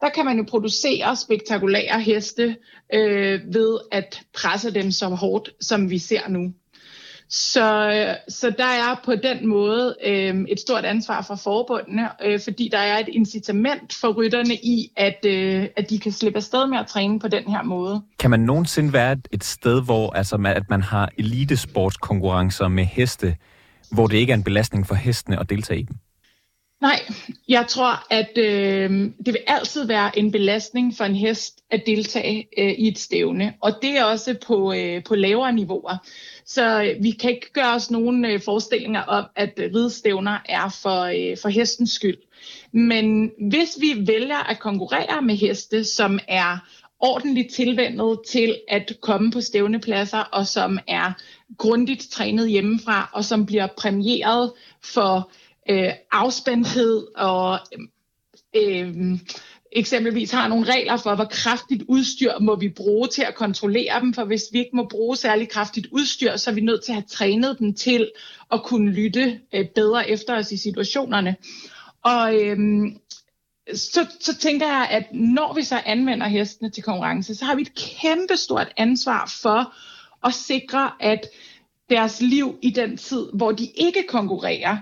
der 0.00 0.08
kan 0.08 0.24
man 0.24 0.36
jo 0.38 0.44
producere 0.48 1.16
spektakulære 1.16 2.00
heste 2.00 2.56
øh, 2.94 3.40
ved 3.54 3.78
at 3.92 4.22
presse 4.34 4.74
dem 4.74 4.90
så 4.90 5.08
hårdt, 5.08 5.50
som 5.60 5.90
vi 5.90 5.98
ser 5.98 6.28
nu. 6.28 6.52
Så, 7.28 8.16
så 8.28 8.50
der 8.58 8.64
er 8.64 9.00
på 9.04 9.14
den 9.14 9.46
måde 9.46 9.96
øh, 10.06 10.44
et 10.48 10.60
stort 10.60 10.84
ansvar 10.84 11.22
for 11.22 11.34
forbundene, 11.34 12.08
øh, 12.24 12.40
fordi 12.44 12.68
der 12.72 12.78
er 12.78 12.98
et 12.98 13.08
incitament 13.08 13.94
for 14.00 14.12
rytterne 14.12 14.54
i, 14.54 14.92
at, 14.96 15.24
øh, 15.26 15.68
at 15.76 15.90
de 15.90 15.98
kan 15.98 16.12
slippe 16.12 16.36
afsted 16.36 16.66
med 16.66 16.78
at 16.78 16.86
træne 16.86 17.20
på 17.20 17.28
den 17.28 17.44
her 17.44 17.62
måde. 17.62 18.02
Kan 18.18 18.30
man 18.30 18.40
nogensinde 18.40 18.92
være 18.92 19.16
et 19.32 19.44
sted, 19.44 19.84
hvor 19.84 20.16
altså, 20.16 20.52
at 20.56 20.70
man 20.70 20.82
har 20.82 21.10
elitesportskonkurrencer 21.18 22.68
med 22.68 22.84
heste, 22.84 23.36
hvor 23.90 24.06
det 24.06 24.16
ikke 24.16 24.30
er 24.30 24.36
en 24.36 24.44
belastning 24.44 24.86
for 24.86 24.94
hestene 24.94 25.40
at 25.40 25.50
deltage 25.50 25.80
i 25.80 25.82
dem? 25.82 25.96
Nej, 26.84 27.00
jeg 27.48 27.66
tror, 27.68 28.06
at 28.10 28.38
øh, 28.38 28.90
det 29.26 29.34
vil 29.34 29.42
altid 29.46 29.86
være 29.86 30.18
en 30.18 30.32
belastning 30.32 30.96
for 30.96 31.04
en 31.04 31.14
hest 31.14 31.60
at 31.70 31.82
deltage 31.86 32.48
øh, 32.58 32.72
i 32.72 32.88
et 32.88 32.98
stævne, 32.98 33.54
og 33.60 33.72
det 33.82 33.98
er 33.98 34.04
også 34.04 34.34
på, 34.46 34.72
øh, 34.72 35.04
på 35.04 35.14
lavere 35.14 35.52
niveauer. 35.52 35.96
Så 36.46 36.82
øh, 36.82 37.02
vi 37.02 37.10
kan 37.10 37.30
ikke 37.30 37.52
gøre 37.52 37.74
os 37.74 37.90
nogen 37.90 38.24
øh, 38.24 38.40
forestillinger 38.40 39.02
om, 39.02 39.24
at 39.36 39.52
ridestævner 39.58 40.38
er 40.48 40.78
for, 40.82 41.00
øh, 41.02 41.36
for 41.42 41.48
hestens 41.48 41.90
skyld. 41.90 42.18
Men 42.72 43.30
hvis 43.50 43.78
vi 43.80 44.06
vælger 44.06 44.50
at 44.50 44.58
konkurrere 44.58 45.22
med 45.22 45.36
heste, 45.36 45.84
som 45.84 46.18
er 46.28 46.58
ordentligt 47.00 47.54
tilvendet 47.54 48.18
til 48.28 48.56
at 48.68 48.92
komme 49.00 49.30
på 49.30 49.40
stævnepladser, 49.40 50.18
og 50.18 50.46
som 50.46 50.78
er 50.88 51.12
grundigt 51.58 52.08
trænet 52.10 52.50
hjemmefra, 52.50 53.10
og 53.12 53.24
som 53.24 53.46
bliver 53.46 53.66
præmieret 53.66 54.52
for 54.82 55.30
øh, 55.70 55.92
afspændthed 56.12 57.06
og 57.16 57.58
øh, 58.56 58.94
eksempelvis 59.72 60.30
har 60.30 60.48
nogle 60.48 60.72
regler 60.72 60.96
for, 60.96 61.14
hvor 61.14 61.24
kraftigt 61.24 61.82
udstyr 61.88 62.38
må 62.40 62.56
vi 62.56 62.68
bruge 62.68 63.08
til 63.08 63.22
at 63.22 63.34
kontrollere 63.34 64.00
dem, 64.00 64.14
for 64.14 64.24
hvis 64.24 64.42
vi 64.52 64.58
ikke 64.58 64.76
må 64.76 64.86
bruge 64.90 65.16
særlig 65.16 65.48
kraftigt 65.48 65.86
udstyr, 65.90 66.36
så 66.36 66.50
er 66.50 66.54
vi 66.54 66.60
nødt 66.60 66.84
til 66.84 66.92
at 66.92 66.96
have 66.96 67.04
trænet 67.08 67.58
dem 67.58 67.74
til 67.74 68.10
at 68.52 68.62
kunne 68.62 68.90
lytte 68.90 69.40
øh, 69.54 69.68
bedre 69.74 70.10
efter 70.10 70.36
os 70.36 70.52
i 70.52 70.56
situationerne. 70.56 71.36
Og 72.04 72.42
øh, 72.42 72.58
så, 73.74 74.06
så 74.20 74.36
tænker 74.36 74.66
jeg, 74.66 74.88
at 74.90 75.04
når 75.12 75.54
vi 75.54 75.62
så 75.62 75.82
anvender 75.86 76.26
hestene 76.28 76.70
til 76.70 76.82
konkurrence, 76.82 77.34
så 77.34 77.44
har 77.44 77.54
vi 77.54 77.62
et 77.62 77.74
kæmpe 77.74 78.36
stort 78.36 78.72
ansvar 78.76 79.32
for 79.42 79.74
at 80.26 80.34
sikre, 80.34 80.90
at 81.00 81.26
deres 81.90 82.20
liv 82.20 82.58
i 82.62 82.70
den 82.70 82.96
tid, 82.96 83.26
hvor 83.34 83.52
de 83.52 83.68
ikke 83.76 84.04
konkurrerer, 84.08 84.76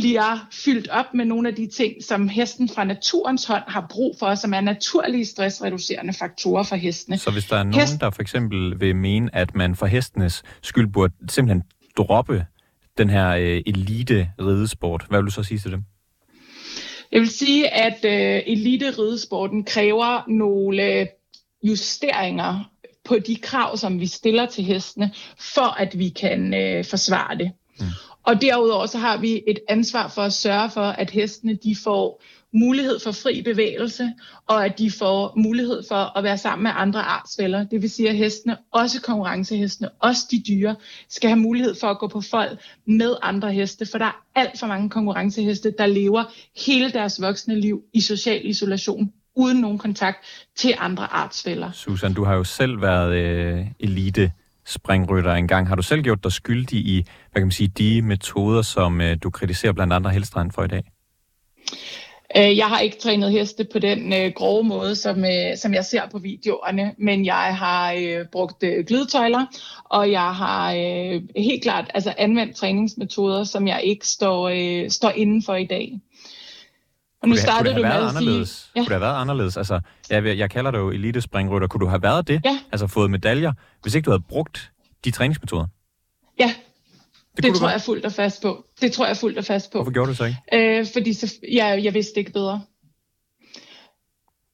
bliver 0.00 0.48
fyldt 0.52 0.88
op 0.88 1.14
med 1.14 1.24
nogle 1.24 1.48
af 1.48 1.54
de 1.54 1.66
ting, 1.66 2.04
som 2.04 2.28
hesten 2.28 2.68
fra 2.68 2.84
naturens 2.84 3.44
hånd 3.44 3.62
har 3.66 3.86
brug 3.90 4.16
for, 4.18 4.34
som 4.34 4.54
er 4.54 4.60
naturlige 4.60 5.24
stressreducerende 5.24 6.12
faktorer 6.12 6.62
for 6.62 6.76
hestene. 6.76 7.18
Så 7.18 7.30
hvis 7.30 7.44
der 7.44 7.56
er 7.56 7.62
nogen, 7.62 7.80
Hest... 7.80 8.00
der 8.00 8.10
for 8.10 8.22
eksempel 8.22 8.80
vil 8.80 8.96
mene, 8.96 9.34
at 9.34 9.54
man 9.54 9.76
for 9.76 9.86
hestenes 9.86 10.42
skyld 10.62 10.92
burde 10.92 11.14
simpelthen 11.28 11.62
droppe 11.96 12.46
den 12.98 13.10
her 13.10 13.28
øh, 13.28 13.62
elite 13.66 14.30
ridesport, 14.40 15.04
hvad 15.08 15.18
vil 15.18 15.26
du 15.26 15.30
så 15.30 15.42
sige 15.42 15.58
til 15.58 15.70
dem? 15.72 15.84
Jeg 17.12 17.20
vil 17.20 17.30
sige, 17.30 17.74
at 17.74 18.04
øh, 18.04 18.42
elite 18.46 18.90
ridesporten 18.98 19.64
kræver 19.64 20.30
nogle 20.30 21.08
justeringer 21.62 22.70
på 23.04 23.18
de 23.18 23.36
krav, 23.36 23.76
som 23.76 24.00
vi 24.00 24.06
stiller 24.06 24.46
til 24.46 24.64
hestene, 24.64 25.12
for 25.38 25.80
at 25.80 25.98
vi 25.98 26.08
kan 26.08 26.54
øh, 26.54 26.84
forsvare 26.84 27.38
det. 27.38 27.52
Og 28.22 28.40
derudover 28.42 28.86
så 28.86 28.98
har 28.98 29.16
vi 29.16 29.42
et 29.46 29.58
ansvar 29.68 30.08
for 30.08 30.22
at 30.22 30.32
sørge 30.32 30.70
for, 30.70 30.80
at 30.80 31.10
hestene 31.10 31.54
de 31.54 31.76
får 31.84 32.22
mulighed 32.54 32.98
for 32.98 33.12
fri 33.12 33.42
bevægelse, 33.42 34.12
og 34.46 34.64
at 34.64 34.78
de 34.78 34.90
får 34.90 35.32
mulighed 35.36 35.82
for 35.88 36.18
at 36.18 36.24
være 36.24 36.38
sammen 36.38 36.62
med 36.62 36.70
andre 36.74 37.00
artsfælder. 37.00 37.64
Det 37.64 37.82
vil 37.82 37.90
sige, 37.90 38.08
at 38.08 38.16
hestene, 38.16 38.56
også 38.72 39.00
konkurrencehestene, 39.02 39.88
også 39.88 40.22
de 40.30 40.42
dyre, 40.48 40.76
skal 41.08 41.30
have 41.30 41.40
mulighed 41.40 41.74
for 41.80 41.86
at 41.86 41.98
gå 41.98 42.08
på 42.08 42.20
folk 42.20 42.58
med 42.86 43.16
andre 43.22 43.52
heste, 43.52 43.86
for 43.86 43.98
der 43.98 44.04
er 44.04 44.24
alt 44.34 44.58
for 44.58 44.66
mange 44.66 44.90
konkurrenceheste, 44.90 45.74
der 45.78 45.86
lever 45.86 46.24
hele 46.66 46.90
deres 46.90 47.22
voksne 47.22 47.60
liv 47.60 47.82
i 47.92 48.00
social 48.00 48.40
isolation, 48.44 49.12
uden 49.36 49.60
nogen 49.60 49.78
kontakt 49.78 50.18
til 50.56 50.74
andre 50.78 51.12
artsfælder. 51.12 51.72
Susan, 51.72 52.14
du 52.14 52.24
har 52.24 52.34
jo 52.34 52.44
selv 52.44 52.80
været 52.80 53.14
øh, 53.14 53.66
elite 53.80 54.32
springrytter 54.66 55.32
engang. 55.32 55.68
Har 55.68 55.74
du 55.74 55.82
selv 55.82 56.02
gjort 56.02 56.24
dig 56.24 56.32
skyldig 56.32 56.78
i, 56.78 57.06
hvad 57.32 57.40
kan 57.40 57.46
man 57.46 57.50
sige, 57.50 57.68
de 57.68 58.02
metoder, 58.02 58.62
som 58.62 59.00
øh, 59.00 59.16
du 59.22 59.30
kritiserer 59.30 59.72
blandt 59.72 59.92
andre 59.92 60.10
Helstrand 60.10 60.50
for 60.50 60.64
i 60.64 60.68
dag? 60.68 60.82
Øh, 62.36 62.56
jeg 62.56 62.66
har 62.66 62.80
ikke 62.80 62.98
trænet 62.98 63.32
heste 63.32 63.66
på 63.72 63.78
den 63.78 64.12
øh, 64.12 64.32
grove 64.34 64.64
måde, 64.64 64.96
som, 64.96 65.24
øh, 65.24 65.56
som 65.56 65.74
jeg 65.74 65.84
ser 65.84 66.02
på 66.12 66.18
videoerne, 66.18 66.94
men 66.98 67.26
jeg 67.26 67.56
har 67.56 67.92
øh, 67.92 68.26
brugt 68.32 68.62
øh, 68.62 68.84
glidetøjler, 68.84 69.46
og 69.84 70.10
jeg 70.10 70.34
har 70.34 70.72
øh, 70.72 71.22
helt 71.36 71.62
klart 71.62 71.90
altså, 71.94 72.14
anvendt 72.18 72.56
træningsmetoder, 72.56 73.44
som 73.44 73.68
jeg 73.68 73.80
ikke 73.84 74.06
står, 74.06 74.48
øh, 74.48 74.90
står 74.90 75.10
inden 75.10 75.42
for 75.42 75.54
i 75.54 75.66
dag. 75.66 76.00
Og 77.22 77.28
nu 77.28 77.36
startede 77.36 77.74
du 77.74 77.82
med 77.82 77.90
at 77.90 78.14
sige... 78.14 78.68
Ja. 78.76 78.80
Kunne 78.80 78.84
det 78.84 78.88
have 78.88 79.00
været 79.00 79.20
anderledes? 79.20 79.56
Altså, 79.56 79.80
jeg, 80.10 80.38
jeg 80.38 80.50
kalder 80.50 80.70
det 80.70 80.78
jo 80.78 80.90
elitespringrytter. 80.90 81.68
Kunne 81.68 81.80
du 81.80 81.86
have 81.86 82.02
været 82.02 82.28
det? 82.28 82.40
Ja. 82.44 82.58
Altså 82.72 82.86
fået 82.86 83.10
medaljer, 83.10 83.52
hvis 83.82 83.94
ikke 83.94 84.06
du 84.06 84.10
havde 84.10 84.22
brugt 84.28 84.70
de 85.04 85.10
træningsmetoder? 85.10 85.66
Ja, 86.38 86.54
det, 87.36 87.44
det 87.44 87.54
tror 87.54 87.70
jeg 87.70 87.80
fuldt 87.80 88.04
og 88.04 88.12
fast 88.12 88.42
på. 88.42 88.64
Det 88.80 88.92
tror 88.92 89.06
jeg 89.06 89.16
fuldt 89.16 89.38
og 89.38 89.44
fast 89.44 89.72
på. 89.72 89.78
Hvorfor 89.78 89.92
gjorde 89.92 90.10
du 90.10 90.14
så 90.14 90.24
ikke? 90.24 90.38
Øh, 90.80 90.86
fordi 90.92 91.12
så, 91.12 91.34
jeg, 91.52 91.80
jeg 91.84 91.94
vidste 91.94 92.18
ikke 92.18 92.32
bedre. 92.32 92.62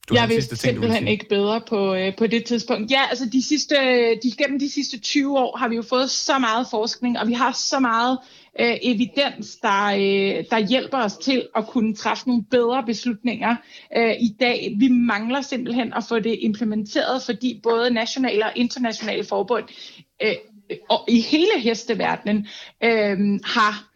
Du 0.08 0.14
jeg 0.14 0.28
vidste 0.28 0.56
ting, 0.56 0.60
simpelthen 0.60 1.08
ikke 1.08 1.28
bedre 1.28 1.60
på, 1.60 1.94
øh, 1.94 2.16
på 2.16 2.26
det 2.26 2.44
tidspunkt. 2.44 2.90
Ja, 2.90 3.00
altså 3.08 3.28
de 3.32 3.42
sidste, 3.42 3.74
de, 4.22 4.32
gennem 4.38 4.58
de 4.58 4.70
sidste 4.70 4.98
20 4.98 5.38
år 5.38 5.56
har 5.56 5.68
vi 5.68 5.76
jo 5.76 5.82
fået 5.82 6.10
så 6.10 6.38
meget 6.38 6.66
forskning, 6.70 7.18
og 7.18 7.28
vi 7.28 7.32
har 7.32 7.52
så 7.52 7.80
meget 7.80 8.18
øh, 8.60 8.76
evidens, 8.82 9.56
der, 9.56 9.86
øh, 9.86 10.44
der 10.50 10.66
hjælper 10.68 10.98
os 10.98 11.16
til 11.16 11.48
at 11.56 11.66
kunne 11.66 11.94
træffe 11.94 12.28
nogle 12.28 12.44
bedre 12.50 12.82
beslutninger 12.86 13.56
øh, 13.96 14.14
i 14.20 14.36
dag. 14.40 14.74
Vi 14.78 14.88
mangler 14.88 15.40
simpelthen 15.40 15.92
at 15.92 16.04
få 16.08 16.18
det 16.18 16.38
implementeret, 16.40 17.22
fordi 17.22 17.60
både 17.62 17.90
nationale 17.90 18.44
og 18.44 18.52
internationale 18.56 19.24
forbund 19.24 19.64
øh, 20.22 20.34
og 20.88 21.04
i 21.08 21.20
hele 21.20 21.60
hesteverdenen 21.60 22.46
øh, 22.84 23.40
har 23.44 23.87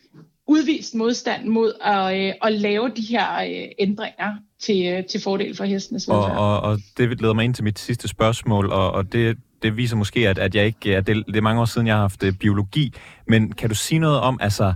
udvist 0.52 0.94
modstand 0.94 1.44
mod 1.46 1.72
at, 1.84 2.20
øh, 2.20 2.32
at 2.42 2.52
lave 2.52 2.88
de 2.88 3.02
her 3.02 3.42
øh, 3.42 3.68
ændringer 3.78 4.34
til, 4.60 4.86
øh, 4.86 5.04
til 5.06 5.22
fordel 5.22 5.56
for 5.56 5.64
hestenes 5.64 6.08
velfærd. 6.08 6.36
Og, 6.36 6.60
og, 6.60 6.60
og 6.60 6.78
det 6.96 7.20
leder 7.20 7.34
mig 7.34 7.44
ind 7.44 7.54
til 7.54 7.64
mit 7.64 7.78
sidste 7.78 8.08
spørgsmål, 8.08 8.70
og, 8.70 8.90
og 8.90 9.12
det, 9.12 9.38
det 9.62 9.76
viser 9.76 9.96
måske, 9.96 10.28
at, 10.28 10.38
at 10.38 10.54
jeg 10.54 10.66
ikke... 10.66 10.96
At 10.96 11.06
det, 11.06 11.26
det 11.26 11.36
er 11.36 11.40
mange 11.40 11.60
år 11.60 11.64
siden, 11.64 11.86
jeg 11.86 11.94
har 11.94 12.00
haft 12.00 12.22
øh, 12.22 12.32
biologi, 12.32 12.92
men 13.28 13.52
kan 13.52 13.68
du 13.68 13.74
sige 13.74 13.98
noget 13.98 14.20
om, 14.20 14.38
altså... 14.40 14.74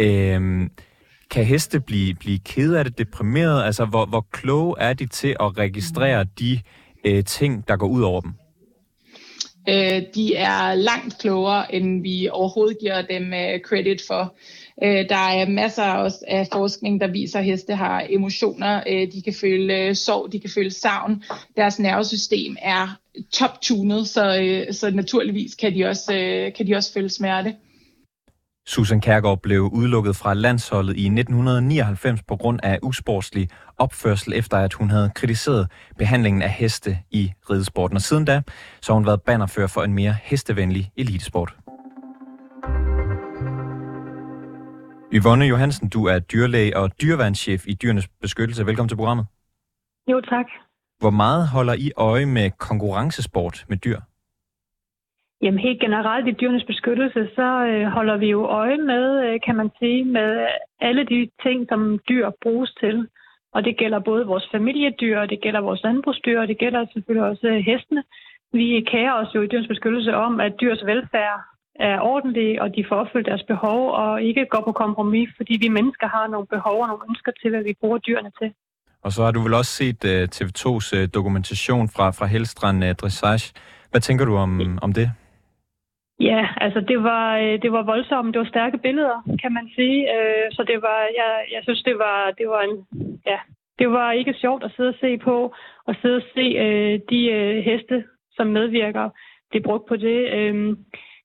Øh, 0.00 0.68
kan 1.30 1.44
heste 1.44 1.80
blive, 1.80 2.14
blive 2.14 2.38
kede 2.38 2.78
af 2.78 2.84
det, 2.84 2.98
deprimeret? 2.98 3.64
Altså, 3.64 3.84
hvor, 3.84 4.06
hvor 4.06 4.26
kloge 4.32 4.74
er 4.78 4.92
de 4.92 5.06
til 5.06 5.36
at 5.40 5.58
registrere 5.58 6.26
de 6.38 6.60
øh, 7.04 7.24
ting, 7.24 7.68
der 7.68 7.76
går 7.76 7.86
ud 7.86 8.02
over 8.02 8.20
dem? 8.20 8.32
Øh, 9.68 10.02
de 10.14 10.34
er 10.34 10.74
langt 10.74 11.18
klogere, 11.18 11.74
end 11.74 12.02
vi 12.02 12.28
overhovedet 12.32 12.76
giver 12.80 13.02
dem 13.02 13.32
øh, 13.34 13.60
credit 13.60 14.02
for. 14.06 14.34
Øh, 14.82 15.08
der 15.08 15.16
er 15.16 15.48
masser 15.48 15.92
også 15.92 16.24
af 16.28 16.48
forskning, 16.52 17.00
der 17.00 17.06
viser, 17.06 17.38
at 17.38 17.44
heste 17.44 17.74
har 17.74 18.06
emotioner. 18.10 18.82
Øh, 18.86 19.12
de 19.12 19.22
kan 19.22 19.34
føle 19.40 19.74
øh, 19.74 19.94
sorg, 19.94 20.32
de 20.32 20.40
kan 20.40 20.50
føle 20.50 20.70
savn. 20.70 21.22
Deres 21.56 21.78
nervesystem 21.78 22.56
er 22.62 22.98
top-tunet, 23.32 24.08
så, 24.08 24.40
øh, 24.42 24.74
så 24.74 24.90
naturligvis 24.90 25.54
kan 25.54 25.74
de, 25.74 25.84
også, 25.84 26.14
øh, 26.14 26.52
kan 26.56 26.66
de 26.66 26.74
også 26.74 26.92
føle 26.92 27.08
smerte. 27.08 27.54
Susan 28.66 29.00
Kærgaard 29.00 29.42
blev 29.42 29.60
udelukket 29.60 30.16
fra 30.16 30.34
landsholdet 30.34 30.96
i 30.96 31.08
1999 31.08 32.22
på 32.22 32.36
grund 32.36 32.60
af 32.62 32.78
usportslig 32.82 33.48
opførsel, 33.78 34.32
efter 34.32 34.56
at 34.56 34.72
hun 34.72 34.90
havde 34.90 35.10
kritiseret 35.14 35.68
behandlingen 35.98 36.42
af 36.42 36.50
heste 36.50 36.98
i 37.10 37.32
ridesporten. 37.50 37.96
Og 37.96 38.02
siden 38.02 38.24
da, 38.24 38.42
så 38.80 38.92
har 38.92 38.94
hun 38.94 39.06
været 39.06 39.22
bannerfører 39.22 39.66
for 39.66 39.82
en 39.82 39.94
mere 39.94 40.16
hestevenlig 40.22 40.90
elitesport. 40.96 41.54
Yvonne 45.12 45.44
Johansen, 45.44 45.88
du 45.88 46.00
er 46.06 46.18
dyrlæge 46.18 46.76
og 46.76 46.90
dyreværnschef 47.02 47.66
i 47.66 47.74
Dyrenes 47.74 48.08
Beskyttelse. 48.08 48.66
Velkommen 48.66 48.88
til 48.88 48.96
programmet. 48.96 49.26
Jo, 50.10 50.20
tak. 50.20 50.46
Hvor 51.00 51.10
meget 51.10 51.48
holder 51.48 51.74
I 51.74 51.92
øje 51.96 52.26
med 52.26 52.50
konkurrencesport 52.68 53.64
med 53.68 53.76
dyr? 53.76 53.98
Jamen 55.42 55.60
helt 55.60 55.80
generelt 55.80 56.28
i 56.28 56.32
dyrenes 56.40 56.64
beskyttelse, 56.64 57.28
så 57.34 57.48
øh, 57.68 57.86
holder 57.86 58.16
vi 58.16 58.26
jo 58.26 58.46
øje 58.46 58.76
med, 58.76 59.04
øh, 59.24 59.40
kan 59.46 59.56
man 59.56 59.70
sige, 59.78 60.04
med 60.04 60.46
alle 60.80 61.04
de 61.04 61.30
ting, 61.42 61.66
som 61.68 61.98
dyr 62.08 62.30
bruges 62.42 62.72
til. 62.80 63.08
Og 63.52 63.64
det 63.64 63.76
gælder 63.78 63.98
både 63.98 64.26
vores 64.26 64.48
familiedyr, 64.52 65.26
det 65.26 65.40
gælder 65.40 65.60
vores 65.60 65.82
landbrugsdyr, 65.82 66.40
og 66.40 66.48
det 66.48 66.58
gælder 66.58 66.86
selvfølgelig 66.92 67.28
også 67.30 67.46
øh, 67.46 67.64
hestene. 67.70 68.02
Vi 68.52 68.86
kærer 68.92 69.12
os 69.12 69.34
jo 69.34 69.42
i 69.42 69.46
dyrenes 69.46 69.68
beskyttelse 69.68 70.16
om, 70.16 70.40
at 70.40 70.60
dyrs 70.60 70.86
velfærd 70.86 71.40
er 71.78 72.00
ordentlige, 72.00 72.62
og 72.62 72.76
de 72.76 72.84
får 72.88 72.96
opfyldt 72.96 73.26
deres 73.26 73.42
behov, 73.42 73.90
og 73.90 74.22
ikke 74.22 74.46
går 74.50 74.62
på 74.64 74.72
kompromis, 74.72 75.28
fordi 75.36 75.58
vi 75.60 75.68
mennesker 75.68 76.08
har 76.08 76.26
nogle 76.26 76.46
behov 76.46 76.82
og 76.82 76.88
nogle 76.88 77.04
ønsker 77.08 77.32
til, 77.42 77.50
hvad 77.50 77.62
vi 77.62 77.74
bruger 77.80 77.98
dyrene 77.98 78.30
til. 78.40 78.52
Og 79.02 79.12
så 79.12 79.24
har 79.24 79.32
du 79.32 79.40
vel 79.40 79.54
også 79.54 79.72
set 79.80 80.04
uh, 80.04 80.10
øh, 80.10 80.28
TV2's 80.36 80.88
uh, 80.94 81.02
øh, 81.02 81.08
dokumentation 81.14 81.88
fra, 81.94 82.06
fra 82.10 82.26
Helstrand 82.26 82.84
uh, 82.84 82.90
Dressage. 82.90 83.54
Hvad 83.90 84.00
tænker 84.00 84.24
du 84.24 84.36
om, 84.36 84.78
om 84.82 84.92
det? 84.92 85.10
Ja, 86.20 86.48
altså 86.56 86.80
det 86.80 87.02
var, 87.02 87.36
det 87.62 87.72
var 87.72 87.82
voldsomt. 87.82 88.34
Det 88.34 88.40
var 88.40 88.48
stærke 88.54 88.78
billeder, 88.78 89.18
kan 89.42 89.52
man 89.52 89.66
sige. 89.76 90.08
Så 90.50 90.64
det 90.70 90.82
var, 90.82 91.00
jeg, 91.20 91.32
jeg 91.54 91.60
synes, 91.62 91.82
det 91.82 91.98
var, 91.98 92.34
det 92.38 92.48
var 92.48 92.60
en, 92.60 92.76
ja, 93.26 93.38
det 93.78 93.90
var 93.90 94.12
ikke 94.12 94.34
sjovt 94.40 94.64
at 94.64 94.72
sidde 94.76 94.88
og 94.88 95.00
se 95.00 95.18
på, 95.18 95.54
og 95.86 95.94
sidde 96.02 96.16
og 96.16 96.22
se 96.34 96.46
de 97.10 97.22
heste, 97.62 98.04
som 98.36 98.46
medvirker, 98.46 99.10
det 99.52 99.62
brugt 99.62 99.86
på 99.88 99.96
det. 99.96 100.18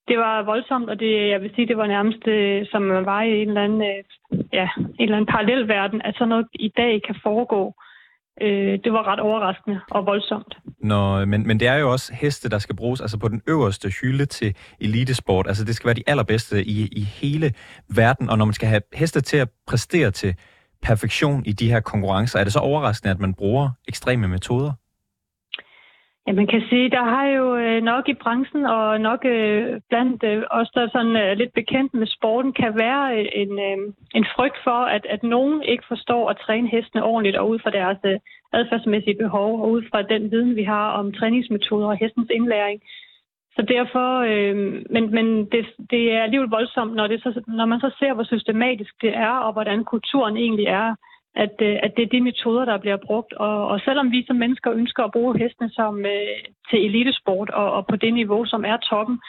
Det 0.07 0.17
var 0.17 0.43
voldsomt, 0.43 0.89
og 0.89 0.99
det, 0.99 1.29
jeg 1.29 1.41
vil 1.41 1.51
sige, 1.55 1.67
det 1.67 1.77
var 1.77 1.87
nærmest 1.87 2.27
øh, 2.27 2.65
som 2.71 2.81
man 2.81 3.05
var 3.05 3.21
i 3.21 3.41
en 3.41 3.47
eller 3.47 3.63
anden, 3.63 3.81
øh, 3.81 4.03
ja, 4.53 4.67
en 4.77 4.95
eller 4.99 5.17
anden 5.17 5.33
parallelverden, 5.33 6.01
at 6.01 6.15
sådan 6.15 6.29
noget 6.29 6.47
i 6.53 6.71
dag 6.77 7.01
kan 7.07 7.15
foregå. 7.23 7.73
Øh, 8.41 8.79
det 8.83 8.93
var 8.93 9.07
ret 9.07 9.19
overraskende 9.19 9.79
og 9.91 10.05
voldsomt. 10.05 10.57
Nå, 10.79 11.25
men, 11.25 11.47
men 11.47 11.59
det 11.59 11.67
er 11.67 11.75
jo 11.75 11.91
også 11.91 12.13
heste, 12.13 12.49
der 12.49 12.57
skal 12.57 12.75
bruges 12.75 13.01
altså 13.01 13.19
på 13.19 13.27
den 13.27 13.41
øverste 13.47 13.89
hylde 14.01 14.25
til 14.25 14.55
elitesport. 14.79 15.47
Altså 15.47 15.65
det 15.65 15.75
skal 15.75 15.87
være 15.87 15.95
de 15.95 16.03
allerbedste 16.07 16.63
i, 16.65 16.87
i 16.91 17.01
hele 17.01 17.53
verden, 17.95 18.29
og 18.29 18.37
når 18.37 18.45
man 18.45 18.53
skal 18.53 18.69
have 18.69 18.81
heste 18.93 19.21
til 19.21 19.37
at 19.37 19.49
præstere 19.67 20.11
til 20.11 20.35
perfektion 20.81 21.45
i 21.45 21.51
de 21.51 21.71
her 21.71 21.79
konkurrencer, 21.79 22.39
er 22.39 22.43
det 22.43 22.53
så 22.53 22.59
overraskende, 22.59 23.11
at 23.11 23.19
man 23.19 23.33
bruger 23.33 23.69
ekstreme 23.87 24.27
metoder? 24.27 24.71
Ja, 26.27 26.31
man 26.33 26.47
kan 26.47 26.63
sige, 26.69 26.89
der 26.89 27.03
har 27.03 27.25
jo 27.25 27.55
øh, 27.55 27.83
nok 27.83 28.09
i 28.09 28.13
branchen 28.13 28.65
og 28.65 29.01
nok 29.01 29.25
øh, 29.25 29.81
blandt 29.89 30.23
øh, 30.23 30.43
os, 30.51 30.69
der 30.75 30.81
er 30.81 30.89
sådan 30.91 31.37
lidt 31.37 31.53
bekendt 31.53 31.93
med 31.93 32.07
sporten, 32.07 32.53
kan 32.53 32.77
være 32.77 33.35
en, 33.35 33.59
en 34.15 34.25
frygt 34.35 34.57
for, 34.63 34.79
at, 34.95 35.05
at 35.09 35.23
nogen 35.23 35.63
ikke 35.63 35.83
forstår 35.87 36.29
at 36.29 36.37
træne 36.45 36.67
hestene 36.67 37.03
ordentligt 37.03 37.37
og 37.37 37.49
ud 37.49 37.59
fra 37.59 37.71
deres 37.71 37.97
adfærdsmæssige 38.53 39.17
behov 39.23 39.61
og 39.61 39.71
ud 39.71 39.83
fra 39.91 40.01
den 40.01 40.31
viden, 40.31 40.55
vi 40.55 40.63
har 40.63 40.91
om 40.91 41.13
træningsmetoder 41.13 41.87
og 41.87 41.97
hestens 41.97 42.29
indlæring. 42.29 42.81
Så 43.55 43.61
derfor, 43.61 44.09
øh, 44.31 44.55
men, 44.89 45.11
men 45.11 45.45
det, 45.45 45.65
det 45.89 46.11
er 46.11 46.23
alligevel 46.23 46.49
voldsomt, 46.49 46.95
når, 46.95 47.07
det 47.07 47.23
så, 47.23 47.41
når 47.47 47.65
man 47.65 47.79
så 47.79 47.95
ser, 47.99 48.13
hvor 48.13 48.23
systematisk 48.23 48.93
det 49.01 49.15
er, 49.15 49.35
og 49.45 49.53
hvordan 49.53 49.83
kulturen 49.83 50.37
egentlig 50.37 50.65
er 50.65 50.95
at, 51.35 51.55
øh, 51.61 51.75
at 51.83 51.91
det 51.95 52.03
er 52.03 52.13
de 52.15 52.21
metoder, 52.21 52.65
der 52.65 52.77
bliver 52.77 52.97
brugt. 53.07 53.33
Og, 53.33 53.67
og 53.67 53.79
selvom 53.79 54.11
vi 54.11 54.25
som 54.27 54.35
mennesker 54.35 54.71
ønsker 54.71 55.03
at 55.03 55.11
bruge 55.11 55.39
hestene 55.39 55.69
som, 55.69 56.05
øh, 56.05 56.37
til 56.69 56.85
elitesport 56.85 57.49
og, 57.49 57.71
og 57.73 57.87
på 57.87 57.95
det 57.95 58.13
niveau, 58.13 58.45
som 58.45 58.65
er 58.65 58.77
toppen, 58.77 59.19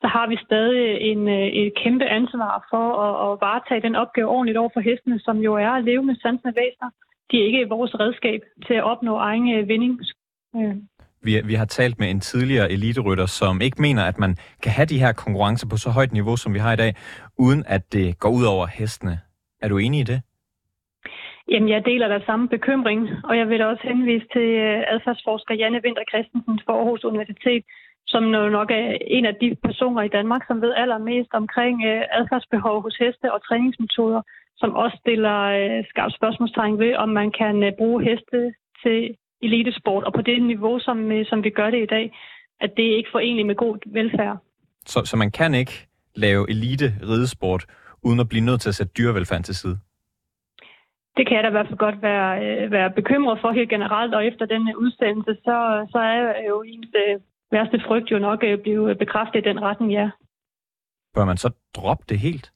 så 0.00 0.06
har 0.16 0.26
vi 0.28 0.36
stadig 0.46 1.00
en, 1.10 1.28
øh, 1.28 1.46
et 1.60 1.72
kæmpe 1.82 2.04
ansvar 2.04 2.66
for 2.70 2.86
at, 3.06 3.14
at 3.26 3.38
varetage 3.46 3.82
den 3.86 3.94
opgave 3.94 4.28
ordentligt 4.28 4.58
over 4.58 4.70
for 4.74 4.80
hestene, 4.80 5.18
som 5.20 5.36
jo 5.38 5.54
er 5.54 5.70
at 5.70 5.84
leve 5.84 6.02
med 6.02 6.16
sansende 6.16 6.54
væsener. 6.56 6.90
De 7.30 7.40
er 7.40 7.46
ikke 7.46 7.68
vores 7.68 8.00
redskab 8.00 8.40
til 8.66 8.74
at 8.74 8.84
opnå 8.84 9.16
egen 9.16 9.54
øh, 9.54 9.68
vinding. 9.68 10.00
Øh. 10.56 10.76
Vi, 11.22 11.40
vi 11.44 11.54
har 11.54 11.64
talt 11.64 11.98
med 11.98 12.10
en 12.10 12.20
tidligere 12.20 12.72
eliterytter, 12.72 13.26
som 13.26 13.60
ikke 13.60 13.82
mener, 13.82 14.04
at 14.04 14.18
man 14.18 14.36
kan 14.62 14.72
have 14.72 14.86
de 14.86 14.98
her 14.98 15.12
konkurrencer 15.12 15.68
på 15.68 15.76
så 15.76 15.90
højt 15.90 16.12
niveau, 16.12 16.36
som 16.36 16.54
vi 16.54 16.58
har 16.58 16.72
i 16.72 16.76
dag, 16.76 16.94
uden 17.38 17.64
at 17.66 17.92
det 17.92 18.18
går 18.18 18.30
ud 18.30 18.44
over 18.44 18.66
hestene. 18.66 19.20
Er 19.62 19.68
du 19.68 19.78
enig 19.78 20.00
i 20.00 20.02
det? 20.02 20.22
Jamen, 21.52 21.68
jeg 21.68 21.84
deler 21.84 22.08
der 22.08 22.20
samme 22.26 22.48
bekymring, 22.48 23.00
og 23.28 23.38
jeg 23.38 23.48
vil 23.48 23.58
da 23.58 23.66
også 23.66 23.84
henvise 23.84 24.26
til 24.34 24.48
øh, 24.66 24.82
adfærdsforsker 24.94 25.54
Janne 25.54 25.80
Winter 25.84 26.04
Christensen 26.10 26.60
fra 26.64 26.72
Aarhus 26.72 27.04
Universitet, 27.04 27.64
som 28.06 28.22
nok 28.58 28.70
er 28.70 28.98
en 29.16 29.24
af 29.24 29.34
de 29.40 29.56
personer 29.66 30.02
i 30.02 30.14
Danmark, 30.18 30.42
som 30.46 30.62
ved 30.62 30.72
allermest 30.76 31.30
omkring 31.32 31.76
øh, 31.90 32.02
adfærdsbehov 32.18 32.82
hos 32.82 32.96
heste 32.96 33.32
og 33.34 33.40
træningsmetoder, 33.48 34.22
som 34.56 34.70
også 34.74 34.96
stiller 35.00 35.38
øh, 35.58 35.84
skarpt 35.90 36.14
spørgsmålstegn 36.14 36.78
ved, 36.78 36.92
om 36.96 37.08
man 37.08 37.30
kan 37.40 37.74
bruge 37.78 38.04
heste 38.04 38.54
til 38.82 39.16
elitesport, 39.42 40.04
og 40.04 40.12
på 40.12 40.22
det 40.22 40.42
niveau, 40.42 40.78
som, 40.78 40.96
som 41.30 41.44
vi 41.44 41.50
gør 41.50 41.70
det 41.70 41.82
i 41.82 41.92
dag, 41.96 42.06
at 42.60 42.70
det 42.76 42.84
er 42.86 42.96
ikke 42.96 43.08
forenligt 43.12 43.46
med 43.46 43.54
god 43.54 43.76
velfærd. 43.86 44.36
Så, 44.86 45.04
så 45.04 45.16
man 45.16 45.30
kan 45.30 45.54
ikke 45.54 45.86
lave 46.14 46.50
elite 46.50 46.88
ridesport, 47.02 47.64
uden 48.02 48.20
at 48.20 48.28
blive 48.28 48.44
nødt 48.44 48.60
til 48.60 48.68
at 48.68 48.74
sætte 48.74 48.92
dyrevelfærd 48.98 49.42
til 49.42 49.54
side? 49.54 49.78
Det 51.16 51.26
kan 51.26 51.36
jeg 51.36 51.42
da 51.42 51.48
i 51.48 51.56
hvert 51.56 51.68
fald 51.68 51.78
godt 51.86 52.02
være, 52.02 52.30
øh, 52.44 52.70
være 52.70 52.90
bekymret 52.90 53.40
for 53.40 53.52
helt 53.52 53.70
generelt, 53.70 54.14
og 54.14 54.26
efter 54.26 54.46
den 54.46 54.76
udsendelse, 54.76 55.34
så, 55.44 55.86
så 55.92 55.98
er 55.98 56.42
jo 56.48 56.62
ens 56.62 56.88
øh, 57.06 57.20
værste 57.52 57.80
frygt 57.86 58.10
jo 58.10 58.18
nok 58.18 58.44
øh, 58.44 58.58
blive 58.58 58.94
bekræftet 58.94 59.38
i 59.38 59.48
den 59.48 59.62
retning, 59.62 59.92
ja. 59.92 60.10
Bør 61.14 61.24
man 61.24 61.36
så 61.36 61.50
droppe 61.76 62.04
det 62.08 62.18
helt? 62.18 62.50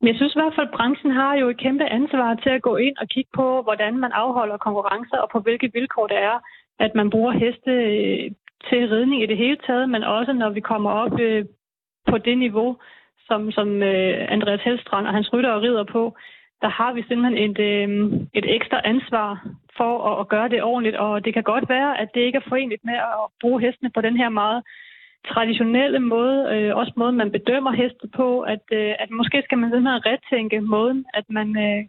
Men 0.00 0.08
jeg 0.08 0.16
synes 0.16 0.34
i 0.34 0.38
hvert 0.38 0.54
fald, 0.56 0.68
at 0.68 0.76
branchen 0.76 1.12
har 1.20 1.34
jo 1.34 1.48
et 1.48 1.58
kæmpe 1.64 1.84
ansvar 1.84 2.34
til 2.34 2.50
at 2.50 2.62
gå 2.62 2.76
ind 2.76 2.96
og 2.96 3.08
kigge 3.08 3.30
på, 3.34 3.62
hvordan 3.62 3.98
man 3.98 4.12
afholder 4.12 4.56
konkurrencer, 4.56 5.18
og 5.18 5.28
på 5.32 5.40
hvilke 5.40 5.70
vilkår 5.72 6.06
det 6.06 6.18
er, 6.18 6.36
at 6.78 6.94
man 6.94 7.10
bruger 7.10 7.32
heste 7.32 7.70
øh, 7.70 8.30
til 8.68 8.88
ridning 8.94 9.22
i 9.22 9.26
det 9.26 9.36
hele 9.36 9.58
taget, 9.66 9.88
men 9.88 10.04
også 10.04 10.32
når 10.32 10.50
vi 10.50 10.60
kommer 10.60 10.90
op 10.90 11.20
øh, 11.20 11.44
på 12.10 12.18
det 12.18 12.38
niveau, 12.38 12.76
som, 13.28 13.50
som 13.52 13.82
øh, 13.82 14.26
Andreas 14.28 14.60
Helstrand 14.60 15.06
og 15.06 15.12
hans 15.12 15.32
rytter 15.32 15.50
og 15.50 15.62
rider 15.62 15.84
på, 15.84 16.16
der 16.62 16.68
har 16.68 16.92
vi 16.92 17.02
simpelthen 17.08 17.38
et, 17.46 17.58
øh, 17.70 17.88
et 18.34 18.46
ekstra 18.56 18.80
ansvar 18.84 19.30
for 19.76 19.92
at, 20.08 20.20
at 20.20 20.28
gøre 20.28 20.48
det 20.48 20.62
ordentligt, 20.62 20.96
og 20.96 21.24
det 21.24 21.34
kan 21.34 21.42
godt 21.42 21.68
være, 21.68 22.00
at 22.00 22.08
det 22.14 22.20
ikke 22.20 22.36
er 22.36 22.48
forenligt 22.48 22.84
med 22.84 22.94
at 22.94 23.24
bruge 23.40 23.60
hestene 23.60 23.90
på 23.94 24.00
den 24.00 24.16
her 24.16 24.28
meget 24.28 24.62
traditionelle 25.28 26.00
måde, 26.00 26.38
øh, 26.54 26.76
også 26.76 26.92
måden, 26.96 27.16
man 27.16 27.32
bedømmer 27.32 27.72
heste 27.72 28.06
på, 28.16 28.40
at, 28.40 28.64
øh, 28.72 28.94
at 28.98 29.10
måske 29.10 29.42
skal 29.44 29.58
man 29.58 29.70
simpelthen 29.70 30.06
retænke 30.06 30.60
måden, 30.60 31.04
at 31.14 31.24
man 31.28 31.48
øh, 31.66 31.80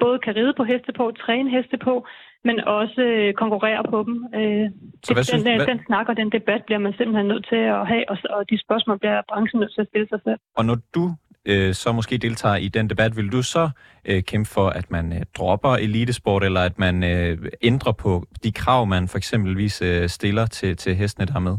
både 0.00 0.18
kan 0.18 0.36
ride 0.36 0.54
på 0.56 0.64
heste 0.64 0.92
på, 0.92 1.12
træne 1.24 1.50
heste 1.50 1.76
på, 1.78 2.06
men 2.44 2.60
også 2.60 3.00
øh, 3.02 3.34
konkurrere 3.34 3.82
på 3.92 3.98
dem. 4.08 4.16
Øh, 4.38 4.66
Så 5.04 5.14
det, 5.14 5.26
synes, 5.26 5.44
den, 5.44 5.56
hvad... 5.56 5.66
den 5.66 5.80
snak 5.86 6.08
og 6.08 6.16
den 6.16 6.32
debat 6.32 6.62
bliver 6.64 6.78
man 6.78 6.92
simpelthen 6.92 7.26
nødt 7.32 7.46
til 7.52 7.62
at 7.76 7.86
have, 7.92 8.04
og, 8.10 8.16
og 8.30 8.50
de 8.50 8.56
spørgsmål 8.64 8.98
bliver 8.98 9.22
branchen 9.30 9.60
nødt 9.60 9.74
til 9.74 9.80
at 9.80 9.88
stille 9.88 10.08
sig 10.08 10.20
selv. 10.24 10.40
Og 10.58 10.64
når 10.64 10.78
du 10.94 11.02
øh, 11.48 11.74
så 11.74 11.92
måske 11.92 12.18
deltager 12.18 12.56
i 12.56 12.68
den 12.68 12.90
debat, 12.90 13.16
vil 13.16 13.32
du 13.32 13.42
så 13.42 13.70
øh, 14.04 14.22
kæmpe 14.22 14.48
for, 14.48 14.68
at 14.68 14.90
man 14.90 15.12
øh, 15.12 15.22
dropper 15.38 15.74
elitesport, 15.76 16.44
eller 16.44 16.60
at 16.60 16.78
man 16.78 17.04
øh, 17.04 17.38
ændrer 17.62 17.92
på 17.92 18.24
de 18.44 18.52
krav, 18.52 18.86
man 18.86 19.08
for 19.08 19.18
eksempelvis 19.18 19.82
øh, 19.82 20.08
stiller 20.08 20.46
til, 20.46 20.76
til 20.76 20.94
hestene, 20.94 21.26
der 21.26 21.34
er 21.34 21.40
med? 21.50 21.56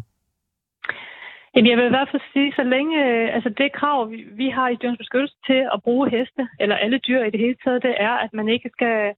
Jamen, 1.55 1.69
jeg 1.69 1.77
vil 1.77 1.85
i 1.85 1.95
hvert 1.95 2.11
fald 2.11 2.21
sige, 2.33 2.53
så 2.55 2.63
længe 2.63 2.95
øh, 3.05 3.35
altså 3.35 3.49
det 3.57 3.73
krav, 3.79 4.11
vi, 4.11 4.17
vi 4.41 4.49
har 4.49 4.69
i 4.69 4.77
dyrens 4.81 4.97
beskyttelse 4.97 5.35
til 5.49 5.61
at 5.73 5.83
bruge 5.83 6.09
heste, 6.09 6.47
eller 6.59 6.75
alle 6.75 6.97
dyr 6.97 7.23
i 7.23 7.31
det 7.31 7.39
hele 7.39 7.57
taget, 7.63 7.83
det 7.83 7.95
er, 7.99 8.15
at 8.25 8.33
man 8.33 8.49
ikke 8.49 8.69
skal, 8.75 9.13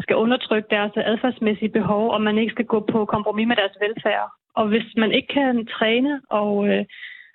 skal 0.00 0.16
undertrykke 0.16 0.68
deres 0.70 0.92
adfærdsmæssige 0.96 1.76
behov, 1.78 2.10
og 2.10 2.20
man 2.22 2.38
ikke 2.38 2.52
skal 2.52 2.64
gå 2.64 2.80
på 2.92 3.04
kompromis 3.04 3.48
med 3.48 3.56
deres 3.56 3.76
velfærd. 3.80 4.30
Og 4.54 4.68
hvis 4.68 4.86
man 4.96 5.12
ikke 5.12 5.28
kan 5.34 5.66
træne 5.66 6.20
og, 6.30 6.68
øh, 6.68 6.84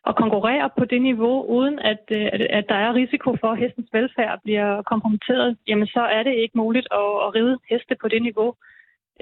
og 0.07 0.15
konkurrere 0.23 0.69
på 0.77 0.85
det 0.91 1.01
niveau, 1.09 1.35
uden 1.57 1.79
at, 1.91 2.03
øh, 2.11 2.25
at, 2.33 2.41
at 2.41 2.65
der 2.69 2.75
er 2.85 2.93
risiko 3.01 3.29
for, 3.41 3.49
at 3.51 3.59
hestens 3.63 3.89
velfærd 3.93 4.39
bliver 4.43 4.81
kompromitteret, 4.91 5.57
jamen 5.67 5.87
så 5.87 6.03
er 6.17 6.23
det 6.23 6.33
ikke 6.43 6.57
muligt 6.57 6.87
at, 6.91 7.09
at 7.25 7.29
ride 7.35 7.57
heste 7.69 7.95
på 8.01 8.07
det 8.07 8.21
niveau. 8.21 8.49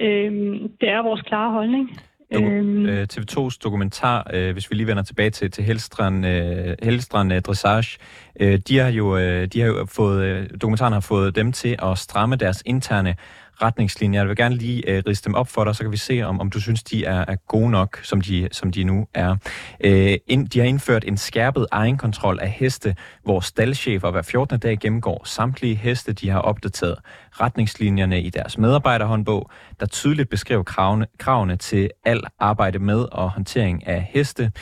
Øhm, 0.00 0.54
det 0.80 0.88
er 0.88 1.02
vores 1.02 1.22
klare 1.22 1.50
holdning. 1.52 1.86
Do- 2.34 2.42
øhm. 2.42 2.86
øh, 2.86 3.06
TV2's 3.12 3.58
dokumentar, 3.64 4.30
øh, 4.34 4.52
hvis 4.52 4.70
vi 4.70 4.76
lige 4.76 4.86
vender 4.86 5.02
tilbage 5.02 5.30
til, 5.30 5.50
til 5.50 5.64
Helstrand, 5.64 6.26
øh, 6.26 6.76
Helstrand 6.82 7.32
øh, 7.32 7.40
Dressage, 7.40 7.98
øh, 8.40 8.58
de 8.68 8.78
har 8.78 8.90
jo, 8.90 9.16
øh, 9.16 9.46
de 9.46 9.60
har 9.60 9.66
jo 9.66 9.86
fået, 9.96 10.24
øh, 10.24 10.50
dokumentaren 10.62 10.92
har 10.92 11.00
fået 11.00 11.36
dem 11.36 11.52
til 11.52 11.76
at 11.82 11.98
stramme 11.98 12.36
deres 12.36 12.62
interne 12.66 13.16
retningslinjer. 13.62 14.20
Jeg 14.20 14.28
vil 14.28 14.36
gerne 14.36 14.54
lige 14.54 14.90
øh, 14.90 15.02
riste 15.06 15.24
dem 15.24 15.34
op 15.34 15.48
for 15.48 15.64
dig, 15.64 15.76
så 15.76 15.82
kan 15.82 15.92
vi 15.92 15.96
se, 15.96 16.22
om, 16.22 16.40
om 16.40 16.50
du 16.50 16.60
synes, 16.60 16.82
de 16.82 17.04
er, 17.04 17.24
er 17.28 17.36
gode 17.48 17.70
nok, 17.70 18.00
som 18.02 18.20
de, 18.20 18.48
som 18.52 18.72
de 18.72 18.84
nu 18.84 19.06
er. 19.14 19.36
Øh, 19.84 20.16
ind, 20.26 20.48
de 20.48 20.58
har 20.58 20.66
indført 20.66 21.04
en 21.04 21.16
skærpet 21.16 21.66
egenkontrol 21.70 22.38
af 22.40 22.50
heste, 22.50 22.96
hvor 23.24 23.40
staldchefer 23.40 24.10
hver 24.10 24.22
14. 24.22 24.58
dag 24.58 24.78
gennemgår 24.78 25.22
samtlige 25.24 25.74
heste. 25.74 26.12
De 26.12 26.28
har 26.28 26.40
opdateret 26.40 26.98
retningslinjerne 27.40 28.22
i 28.22 28.30
deres 28.30 28.58
medarbejderhåndbog, 28.58 29.50
der 29.80 29.86
tydeligt 29.86 30.28
beskriver 30.28 30.62
kravene, 30.62 31.06
kravene 31.18 31.56
til 31.56 31.90
al 32.04 32.22
arbejde 32.38 32.78
med 32.78 32.98
og 33.12 33.30
håndtering 33.30 33.86
af 33.86 34.02
heste. 34.02 34.52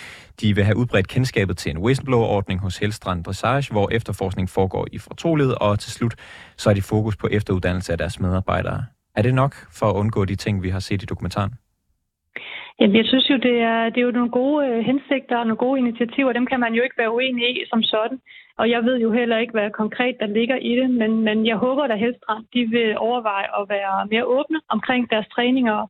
De 0.41 0.55
vil 0.55 0.65
have 0.65 0.77
udbredt 0.77 1.09
kendskabet 1.09 1.57
til 1.57 1.71
en 1.71 1.79
whistleblower-ordning 1.79 2.61
hos 2.61 2.79
Helstrand 2.79 3.25
Dressage, 3.25 3.73
hvor 3.73 3.89
efterforskning 3.93 4.51
foregår 4.51 4.87
i 4.93 4.99
fortrolighed, 4.99 5.55
og 5.61 5.79
til 5.79 5.93
slut 5.93 6.15
så 6.57 6.71
er 6.71 6.75
de 6.75 6.83
fokus 6.83 7.17
på 7.17 7.29
efteruddannelse 7.31 7.93
af 7.93 7.99
deres 7.99 8.21
medarbejdere. 8.21 8.85
Er 9.17 9.23
det 9.23 9.35
nok 9.35 9.55
for 9.71 9.91
at 9.91 9.95
undgå 9.95 10.25
de 10.25 10.37
ting, 10.37 10.63
vi 10.63 10.71
har 10.71 10.81
set 10.81 11.03
i 11.03 11.07
dokumentaren? 11.07 11.55
Jamen, 12.81 12.97
jeg 12.97 13.07
synes 13.07 13.31
jo, 13.31 13.37
det 13.37 13.57
er, 13.61 13.89
det 13.89 13.99
er 13.99 14.09
jo 14.09 14.19
nogle 14.19 14.31
gode 14.31 14.67
øh, 14.69 14.85
hensigter 14.85 15.37
og 15.37 15.47
nogle 15.47 15.65
gode 15.67 15.79
initiativer. 15.79 16.33
Dem 16.33 16.47
kan 16.47 16.61
man 16.61 16.75
jo 16.75 16.83
ikke 16.83 16.99
være 16.99 17.15
uenig 17.15 17.51
i 17.51 17.65
som 17.67 17.83
sådan. 17.83 18.19
Og 18.59 18.71
jeg 18.71 18.85
ved 18.85 18.97
jo 19.01 19.13
heller 19.13 19.39
ikke, 19.39 19.53
hvad 19.53 19.71
konkret 19.71 20.17
der 20.21 20.27
ligger 20.27 20.57
i 20.57 20.77
det, 20.77 20.91
men, 20.91 21.21
men 21.21 21.47
jeg 21.47 21.57
håber, 21.57 21.83
at 21.83 22.01
de 22.55 22.63
vil 22.75 22.99
overveje 22.99 23.49
at 23.61 23.69
være 23.69 24.07
mere 24.11 24.25
åbne 24.25 24.61
omkring 24.69 25.11
deres 25.11 25.27
træninger 25.29 25.87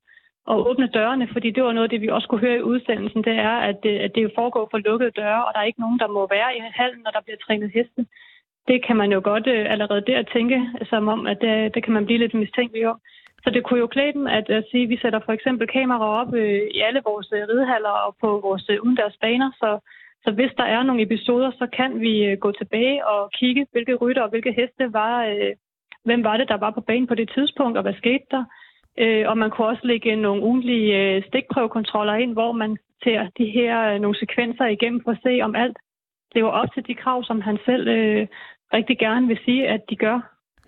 og 0.47 0.71
åbne 0.71 0.87
dørene, 0.87 1.29
fordi 1.33 1.50
det 1.50 1.62
var 1.62 1.73
noget 1.73 1.88
af 1.88 1.91
det, 1.91 2.00
vi 2.00 2.09
også 2.09 2.29
kunne 2.29 2.47
høre 2.47 2.57
i 2.57 2.69
udsendelsen, 2.73 3.25
det 3.25 3.33
er, 3.33 3.57
at 3.71 3.76
det, 3.83 3.99
at 3.99 4.14
det 4.14 4.33
foregår 4.35 4.69
for 4.71 4.79
lukkede 4.79 5.11
døre, 5.11 5.45
og 5.45 5.50
der 5.55 5.61
er 5.61 5.71
ikke 5.71 5.81
nogen, 5.81 5.99
der 5.99 6.09
må 6.09 6.26
være 6.31 6.57
i 6.57 6.61
halen, 6.75 7.00
når 7.05 7.11
der 7.11 7.21
bliver 7.25 7.38
trænet 7.47 7.71
heste. 7.75 8.07
Det 8.69 8.87
kan 8.87 8.97
man 8.97 9.12
jo 9.12 9.21
godt 9.25 9.47
øh, 9.47 9.73
allerede 9.73 10.05
der 10.07 10.23
tænke, 10.23 10.59
som 10.91 11.09
om, 11.09 11.26
at 11.26 11.38
det, 11.41 11.75
det 11.75 11.85
kan 11.85 11.93
man 11.93 12.07
blive 12.07 12.19
lidt 12.19 12.35
mistænkelig 12.35 12.88
om. 12.88 12.99
Så 13.44 13.50
det 13.50 13.64
kunne 13.64 13.80
jo 13.80 13.86
klæde 13.86 14.12
dem 14.12 14.26
at, 14.26 14.50
at 14.50 14.64
sige, 14.70 14.82
at 14.82 14.88
vi 14.88 14.98
sætter 15.02 15.20
for 15.24 15.32
eksempel 15.32 15.66
kameraer 15.68 16.18
op 16.20 16.34
øh, 16.34 16.62
i 16.76 16.80
alle 16.80 17.00
vores 17.04 17.28
øh, 17.32 17.42
ridehaller 17.48 17.94
og 18.06 18.16
på 18.20 18.28
vores 18.46 18.64
øh, 18.70 18.78
udendørs 18.82 19.16
baner, 19.20 19.50
så, 19.60 19.70
så 20.24 20.30
hvis 20.30 20.52
der 20.56 20.64
er 20.64 20.82
nogle 20.82 21.02
episoder, 21.02 21.50
så 21.50 21.66
kan 21.78 22.00
vi 22.00 22.24
øh, 22.24 22.38
gå 22.38 22.52
tilbage 22.52 23.06
og 23.06 23.30
kigge, 23.38 23.66
hvilke 23.72 23.94
rytter 23.94 24.22
og 24.22 24.30
hvilke 24.30 24.52
heste 24.59 24.92
var, 24.92 25.24
øh, 25.24 25.52
hvem 26.04 26.24
var 26.24 26.37
det, 26.37 26.48
der 26.48 26.57
var 26.57 26.70
på 26.70 26.80
banen 26.80 27.07
på 27.07 27.14
det 27.14 27.30
tidspunkt, 27.35 27.76
og 27.78 27.83
hvad 27.83 27.94
skete 27.94 28.26
der. 28.30 28.44
Øh, 28.98 29.28
og 29.28 29.38
man 29.38 29.50
kunne 29.50 29.66
også 29.66 29.87
lægge 29.87 30.16
nogle 30.16 30.42
ugentlige 30.42 30.90
øh, 31.00 31.22
stikprøvekontroller 31.28 32.14
ind, 32.14 32.33
hvor 32.33 32.52
man 32.52 32.76
ser 33.04 33.20
de 33.38 33.46
her 33.57 33.94
øh, 33.94 34.00
nogle 34.00 34.18
sekvenser 34.18 34.66
igennem 34.66 35.00
for 35.04 35.11
at 35.11 35.22
se, 35.22 35.40
om 35.42 35.54
alt 35.57 35.76
lever 36.35 36.50
op 36.50 36.68
til 36.74 36.87
de 36.87 36.94
krav, 36.94 37.24
som 37.24 37.40
han 37.40 37.59
selv 37.64 37.88
øh, 37.88 38.26
rigtig 38.74 38.98
gerne 38.98 39.26
vil 39.26 39.38
sige, 39.44 39.68
at 39.68 39.80
de 39.90 39.96
gør. 39.96 40.18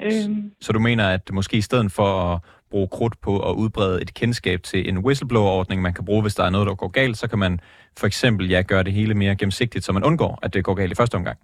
Øh. 0.02 0.28
Så 0.60 0.72
du 0.72 0.78
mener, 0.78 1.08
at 1.08 1.32
måske 1.32 1.56
i 1.56 1.60
stedet 1.60 1.92
for 1.92 2.08
at 2.32 2.40
bruge 2.76 2.94
krudt 2.96 3.16
på 3.26 3.32
at 3.48 3.52
udbrede 3.62 3.96
et 4.04 4.10
kendskab 4.20 4.58
til 4.70 4.80
en 4.90 4.96
whistleblower-ordning, 5.04 5.78
man 5.82 5.94
kan 5.96 6.04
bruge, 6.08 6.22
hvis 6.24 6.38
der 6.38 6.44
er 6.46 6.52
noget, 6.54 6.66
der 6.70 6.74
går 6.82 6.92
galt, 7.00 7.16
så 7.22 7.26
kan 7.30 7.40
man 7.44 7.52
for 8.00 8.06
eksempel 8.10 8.44
ja, 8.54 8.60
gøre 8.70 8.84
det 8.86 8.92
hele 8.98 9.14
mere 9.22 9.34
gennemsigtigt, 9.40 9.84
så 9.84 9.90
man 9.92 10.04
undgår, 10.10 10.32
at 10.44 10.54
det 10.54 10.64
går 10.68 10.74
galt 10.80 10.92
i 10.92 11.00
første 11.00 11.16
omgang? 11.20 11.38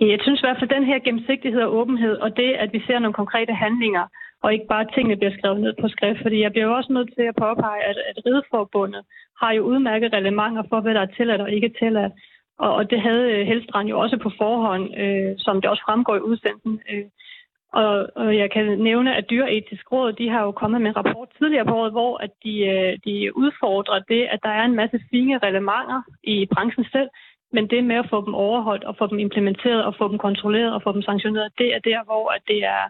Ja, 0.00 0.06
jeg 0.14 0.20
synes 0.22 0.40
i 0.40 0.44
hvert 0.46 0.58
fald, 0.58 0.70
at 0.70 0.76
den 0.78 0.86
her 0.90 0.98
gennemsigtighed 1.06 1.62
og 1.66 1.74
åbenhed, 1.80 2.14
og 2.24 2.30
det, 2.40 2.50
at 2.62 2.70
vi 2.72 2.80
ser 2.86 2.98
nogle 2.98 3.20
konkrete 3.22 3.54
handlinger, 3.64 4.04
og 4.42 4.48
ikke 4.54 4.66
bare 4.74 4.86
tingene 4.94 5.16
bliver 5.16 5.34
skrevet 5.38 5.60
ned 5.60 5.74
på 5.80 5.88
skrift. 5.94 6.20
Fordi 6.22 6.36
jeg 6.42 6.50
bliver 6.52 6.66
jo 6.68 6.76
også 6.78 6.92
nødt 6.92 7.10
til 7.16 7.24
at 7.30 7.36
påpege, 7.44 7.80
at, 7.90 7.96
at 8.10 8.16
Rideforbundet 8.26 9.02
har 9.40 9.50
jo 9.52 9.62
udmærket 9.70 10.12
relevanter 10.12 10.62
for, 10.70 10.80
hvad 10.80 10.94
der 10.94 11.00
er 11.00 11.14
tilladt 11.16 11.40
og 11.40 11.50
ikke 11.56 11.74
tilladt. 11.80 12.12
Og, 12.64 12.70
og 12.78 12.90
det 12.90 13.00
havde 13.06 13.24
øh, 13.34 13.46
Helstrand 13.46 13.88
jo 13.88 14.00
også 14.00 14.16
på 14.24 14.30
forhånd, 14.42 14.84
øh, 15.02 15.32
som 15.38 15.60
det 15.60 15.70
også 15.70 15.82
fremgår 15.86 16.16
i 16.16 16.26
udsendelsen. 16.30 16.80
Øh. 16.92 17.06
Og, 17.72 18.06
og 18.16 18.36
jeg 18.36 18.48
kan 18.54 18.78
nævne, 18.78 19.16
at 19.16 19.24
Dyreetisk 19.30 19.92
Råd 19.92 20.12
de 20.12 20.28
har 20.28 20.42
jo 20.42 20.52
kommet 20.52 20.80
med 20.80 20.90
en 20.90 20.96
rapport 20.96 21.28
tidligere 21.38 21.66
på 21.66 21.74
året, 21.80 21.92
hvor 21.92 22.16
at 22.24 22.30
de, 22.44 22.54
øh, 22.74 22.98
de 23.04 23.36
udfordrer 23.36 23.98
det, 24.12 24.22
at 24.32 24.40
der 24.42 24.52
er 24.58 24.64
en 24.64 24.76
masse 24.76 24.98
fine 25.10 25.38
relevanter 25.38 26.02
i 26.24 26.46
branchen 26.54 26.84
selv, 26.92 27.08
men 27.52 27.64
det 27.70 27.84
med 27.84 27.96
at 27.96 28.10
få 28.10 28.18
dem 28.26 28.34
overholdt 28.34 28.84
og 28.84 28.94
få 28.98 29.06
dem 29.06 29.18
implementeret 29.18 29.84
og 29.84 29.94
få 29.98 30.08
dem 30.08 30.18
kontrolleret 30.18 30.74
og 30.74 30.82
få 30.82 30.92
dem 30.92 31.02
sanktioneret, 31.02 31.52
det 31.58 31.68
er 31.74 31.80
der, 31.90 32.00
hvor 32.04 32.24
at 32.36 32.42
det 32.48 32.60
er, 32.64 32.82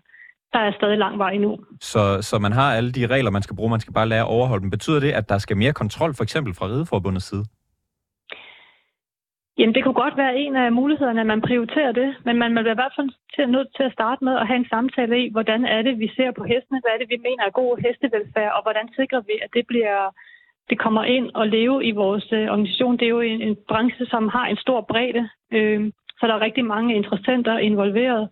der 0.52 0.58
er 0.58 0.72
stadig 0.78 0.98
lang 0.98 1.18
vej 1.18 1.30
endnu. 1.30 1.58
Så, 1.80 2.22
så 2.22 2.38
man 2.38 2.52
har 2.52 2.74
alle 2.74 2.92
de 2.92 3.06
regler, 3.06 3.30
man 3.30 3.42
skal 3.42 3.56
bruge, 3.56 3.70
man 3.70 3.80
skal 3.80 3.94
bare 3.94 4.08
lære 4.08 4.24
at 4.26 4.34
overholde 4.36 4.62
dem. 4.62 4.70
Betyder 4.70 5.00
det, 5.00 5.12
at 5.12 5.28
der 5.28 5.38
skal 5.38 5.56
mere 5.56 5.72
kontrol, 5.72 6.14
for 6.14 6.22
eksempel 6.22 6.54
fra 6.54 6.66
Rideforbundets 6.66 7.28
side? 7.28 7.44
Jamen, 9.58 9.74
det 9.74 9.84
kunne 9.84 10.02
godt 10.04 10.16
være 10.16 10.36
en 10.36 10.56
af 10.56 10.72
mulighederne, 10.72 11.20
at 11.20 11.26
man 11.26 11.40
prioriterer 11.40 11.92
det, 11.92 12.08
men 12.24 12.38
man 12.38 12.54
vil 12.54 12.66
i 12.70 12.78
hvert 12.80 12.96
fald 12.96 13.10
til, 13.34 13.48
nødt 13.48 13.70
til 13.76 13.82
at 13.82 13.92
starte 13.92 14.24
med 14.24 14.34
at 14.38 14.46
have 14.46 14.60
en 14.62 14.72
samtale 14.74 15.24
i, 15.24 15.30
hvordan 15.30 15.64
er 15.64 15.82
det, 15.82 15.98
vi 15.98 16.08
ser 16.16 16.30
på 16.30 16.44
hestene, 16.44 16.80
hvad 16.80 16.92
er 16.94 16.98
det, 16.98 17.08
vi 17.14 17.18
mener 17.26 17.44
er 17.44 17.58
god 17.62 17.72
hestevelfærd, 17.84 18.52
og 18.56 18.62
hvordan 18.62 18.88
sikrer 18.98 19.20
vi, 19.20 19.34
at 19.44 19.50
det 19.56 19.64
bliver 19.66 19.98
det 20.70 20.78
kommer 20.78 21.04
ind 21.04 21.30
og 21.34 21.48
leve 21.48 21.84
i 21.84 21.90
vores 21.90 22.32
øh, 22.32 22.48
organisation. 22.52 22.96
Det 22.96 23.02
er 23.06 23.16
jo 23.18 23.20
en, 23.20 23.42
en 23.42 23.56
branche, 23.68 24.06
som 24.06 24.28
har 24.28 24.46
en 24.46 24.56
stor 24.56 24.80
bredde, 24.80 25.28
øh, 25.52 25.92
så 26.20 26.26
der 26.26 26.34
er 26.34 26.46
rigtig 26.46 26.64
mange 26.64 26.94
interessenter 26.94 27.58
involveret. 27.58 28.28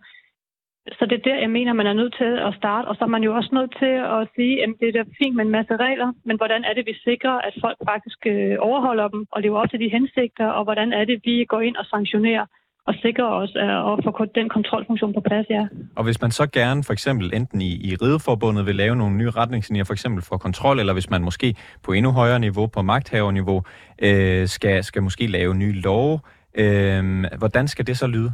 Så 0.91 1.05
det 1.09 1.15
er 1.17 1.27
der, 1.29 1.39
jeg 1.39 1.49
mener, 1.49 1.73
man 1.73 1.87
er 1.87 1.93
nødt 1.93 2.15
til 2.21 2.31
at 2.47 2.53
starte. 2.59 2.85
Og 2.87 2.95
så 2.95 3.03
er 3.03 3.13
man 3.15 3.23
jo 3.23 3.35
også 3.35 3.49
nødt 3.53 3.73
til 3.81 3.93
at 4.17 4.27
sige, 4.35 4.63
at 4.63 4.69
det 4.79 4.95
er 4.95 5.03
fint 5.21 5.35
med 5.35 5.45
en 5.45 5.51
masse 5.51 5.75
regler, 5.75 6.09
men 6.25 6.37
hvordan 6.37 6.63
er 6.63 6.73
det, 6.73 6.85
vi 6.85 6.95
sikrer, 7.09 7.35
at 7.47 7.53
folk 7.61 7.77
faktisk 7.91 8.19
øh, 8.25 8.55
overholder 8.59 9.07
dem 9.07 9.25
og 9.31 9.41
lever 9.41 9.59
op 9.61 9.69
til 9.69 9.79
de 9.79 9.89
hensigter, 9.89 10.47
og 10.57 10.63
hvordan 10.63 10.93
er 10.93 11.05
det, 11.05 11.17
vi 11.23 11.45
går 11.45 11.61
ind 11.61 11.75
og 11.75 11.85
sanktionerer 11.85 12.45
og 12.87 12.93
sikrer 13.01 13.25
os 13.41 13.53
øh, 13.55 13.91
at 13.91 13.99
få 14.03 14.25
den 14.35 14.49
kontrolfunktion 14.49 15.13
på 15.13 15.21
plads, 15.27 15.45
ja. 15.49 15.67
Og 15.95 16.03
hvis 16.03 16.21
man 16.21 16.31
så 16.31 16.47
gerne 16.47 16.83
for 16.83 16.93
eksempel 16.93 17.33
enten 17.33 17.61
i, 17.61 17.71
i 17.89 17.95
Rideforbundet 18.01 18.65
vil 18.65 18.75
lave 18.75 18.95
nogle 18.95 19.15
nye 19.17 19.29
retningslinjer, 19.29 19.83
for 19.83 19.93
eksempel 19.93 20.23
for 20.23 20.37
kontrol, 20.37 20.79
eller 20.79 20.93
hvis 20.93 21.09
man 21.09 21.21
måske 21.23 21.55
på 21.83 21.91
endnu 21.91 22.11
højere 22.11 22.39
niveau, 22.39 22.67
på 22.67 22.81
magthaverniveau, 22.81 23.63
øh, 24.01 24.47
skal, 24.47 24.83
skal 24.83 25.03
måske 25.03 25.27
lave 25.27 25.55
nye 25.55 25.73
love, 25.73 26.19
øh, 26.55 27.23
hvordan 27.37 27.67
skal 27.67 27.87
det 27.87 27.97
så 27.97 28.07
lyde? 28.07 28.33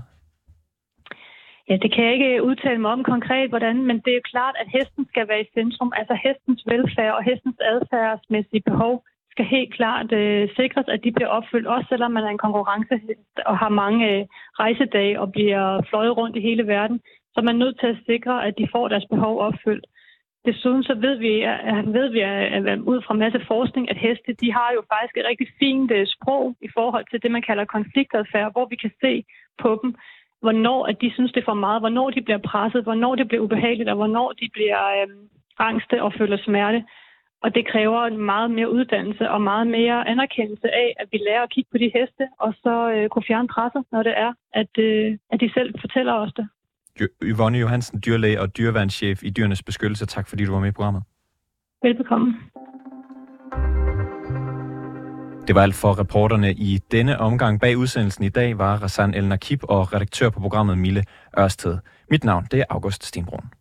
Ja, 1.70 1.76
det 1.84 1.90
kan 1.94 2.04
jeg 2.06 2.14
ikke 2.14 2.44
udtale 2.44 2.82
mig 2.82 2.92
om 2.92 3.04
konkret, 3.04 3.50
hvordan, 3.50 3.76
men 3.88 3.98
det 4.00 4.12
er 4.12 4.20
jo 4.20 4.32
klart, 4.34 4.56
at 4.60 4.68
hesten 4.76 5.06
skal 5.12 5.28
være 5.28 5.42
i 5.42 5.52
centrum. 5.54 5.92
Altså 5.96 6.16
hestens 6.24 6.64
velfærd 6.72 7.14
og 7.18 7.24
hestens 7.24 7.60
adfærdsmæssige 7.74 8.68
behov 8.70 9.04
skal 9.32 9.46
helt 9.46 9.74
klart 9.74 10.12
øh, 10.12 10.50
sikres, 10.60 10.88
at 10.88 11.04
de 11.04 11.12
bliver 11.12 11.32
opfyldt, 11.38 11.68
også 11.68 11.88
selvom 11.90 12.12
man 12.12 12.24
er 12.24 12.34
en 12.34 12.46
konkurrencehest 12.46 13.36
og 13.46 13.58
har 13.58 13.70
mange 13.70 14.00
øh, 14.12 14.26
rejsedage 14.60 15.20
og 15.22 15.32
bliver 15.32 15.82
fløjet 15.90 16.18
rundt 16.18 16.36
i 16.38 16.46
hele 16.50 16.68
verden. 16.68 17.00
Så 17.32 17.38
er 17.40 17.50
man 17.50 17.62
nødt 17.64 17.80
til 17.80 17.88
at 17.88 18.04
sikre, 18.06 18.46
at 18.48 18.54
de 18.58 18.68
får 18.72 18.88
deres 18.88 19.06
behov 19.14 19.40
opfyldt. 19.40 19.86
Desuden 20.46 20.84
så 20.84 20.94
ved 21.06 21.16
vi, 21.26 21.42
at, 21.42 21.94
ved 21.98 22.08
vi 22.16 22.20
at, 22.20 22.68
at 22.68 22.80
ud 22.80 23.02
fra 23.06 23.14
masse 23.14 23.42
forskning, 23.48 23.90
at 23.90 23.98
heste 23.98 24.34
de 24.42 24.54
har 24.54 24.70
jo 24.76 24.82
faktisk 24.92 25.18
et 25.18 25.30
rigtig 25.30 25.48
fint 25.60 25.92
sprog 26.16 26.56
i 26.62 26.70
forhold 26.74 27.06
til 27.12 27.22
det, 27.24 27.32
man 27.32 27.48
kalder 27.50 27.66
konfliktadfærd, 27.66 28.52
hvor 28.52 28.66
vi 28.66 28.76
kan 28.76 28.92
se 29.02 29.24
på 29.62 29.80
dem, 29.84 29.96
hvornår 30.46 30.80
at 30.92 30.98
de 31.02 31.10
synes, 31.14 31.32
det 31.32 31.42
er 31.42 31.52
for 31.52 31.64
meget, 31.66 31.82
hvornår 31.82 32.10
de 32.10 32.22
bliver 32.22 32.42
presset, 32.52 32.84
hvornår 32.84 33.16
det 33.16 33.28
bliver 33.28 33.44
ubehageligt, 33.44 33.90
og 33.90 33.96
hvornår 33.96 34.30
de 34.42 34.48
bliver 34.56 34.82
øh, 34.98 35.08
angste 35.70 35.96
og 36.06 36.14
føler 36.20 36.38
smerte. 36.38 36.80
Og 37.44 37.56
det 37.56 37.64
kræver 37.72 38.02
en 38.06 38.18
meget 38.18 38.52
mere 38.52 38.72
uddannelse 38.78 39.30
og 39.30 39.42
meget 39.42 39.68
mere 39.68 40.08
anerkendelse 40.08 40.68
af, 40.84 40.90
at 41.02 41.08
vi 41.12 41.18
lærer 41.18 41.44
at 41.44 41.50
kigge 41.50 41.70
på 41.72 41.78
de 41.78 41.92
heste, 41.96 42.24
og 42.40 42.54
så 42.64 42.76
øh, 42.94 43.10
kunne 43.10 43.28
fjerne 43.28 43.48
presset, 43.48 43.84
når 43.92 44.04
det 44.04 44.14
er, 44.18 44.32
at, 44.54 44.74
øh, 44.78 45.18
at 45.32 45.40
de 45.42 45.50
selv 45.54 45.70
fortæller 45.82 46.14
os 46.14 46.34
det. 46.38 46.48
Yvonne 47.24 47.58
Johansen, 47.58 48.02
dyrlæge 48.06 48.42
og 48.42 48.58
dyreværnschef 48.58 49.24
i 49.24 49.30
Dyrenes 49.30 49.64
Beskyttelse. 49.64 50.06
Tak 50.06 50.28
fordi 50.30 50.46
du 50.46 50.52
var 50.52 50.60
med 50.60 50.70
i 50.70 50.72
programmet. 50.72 51.04
Velbekomme. 51.84 52.28
Det 55.48 55.56
var 55.56 55.62
alt 55.62 55.76
for 55.76 56.00
reporterne 56.00 56.54
i 56.54 56.80
denne 56.92 57.20
omgang. 57.20 57.60
Bag 57.60 57.78
udsendelsen 57.78 58.24
i 58.24 58.30
dag 58.30 58.58
var 58.58 58.78
Rassan 58.78 59.14
El 59.14 59.28
Nakib 59.28 59.64
og 59.64 59.94
redaktør 59.94 60.30
på 60.30 60.40
programmet 60.40 60.78
Mille 60.78 61.04
Ørsted. 61.40 61.78
Mit 62.10 62.24
navn 62.24 62.48
det 62.52 62.60
er 62.60 62.66
August 62.70 63.06
Stenbrun. 63.06 63.54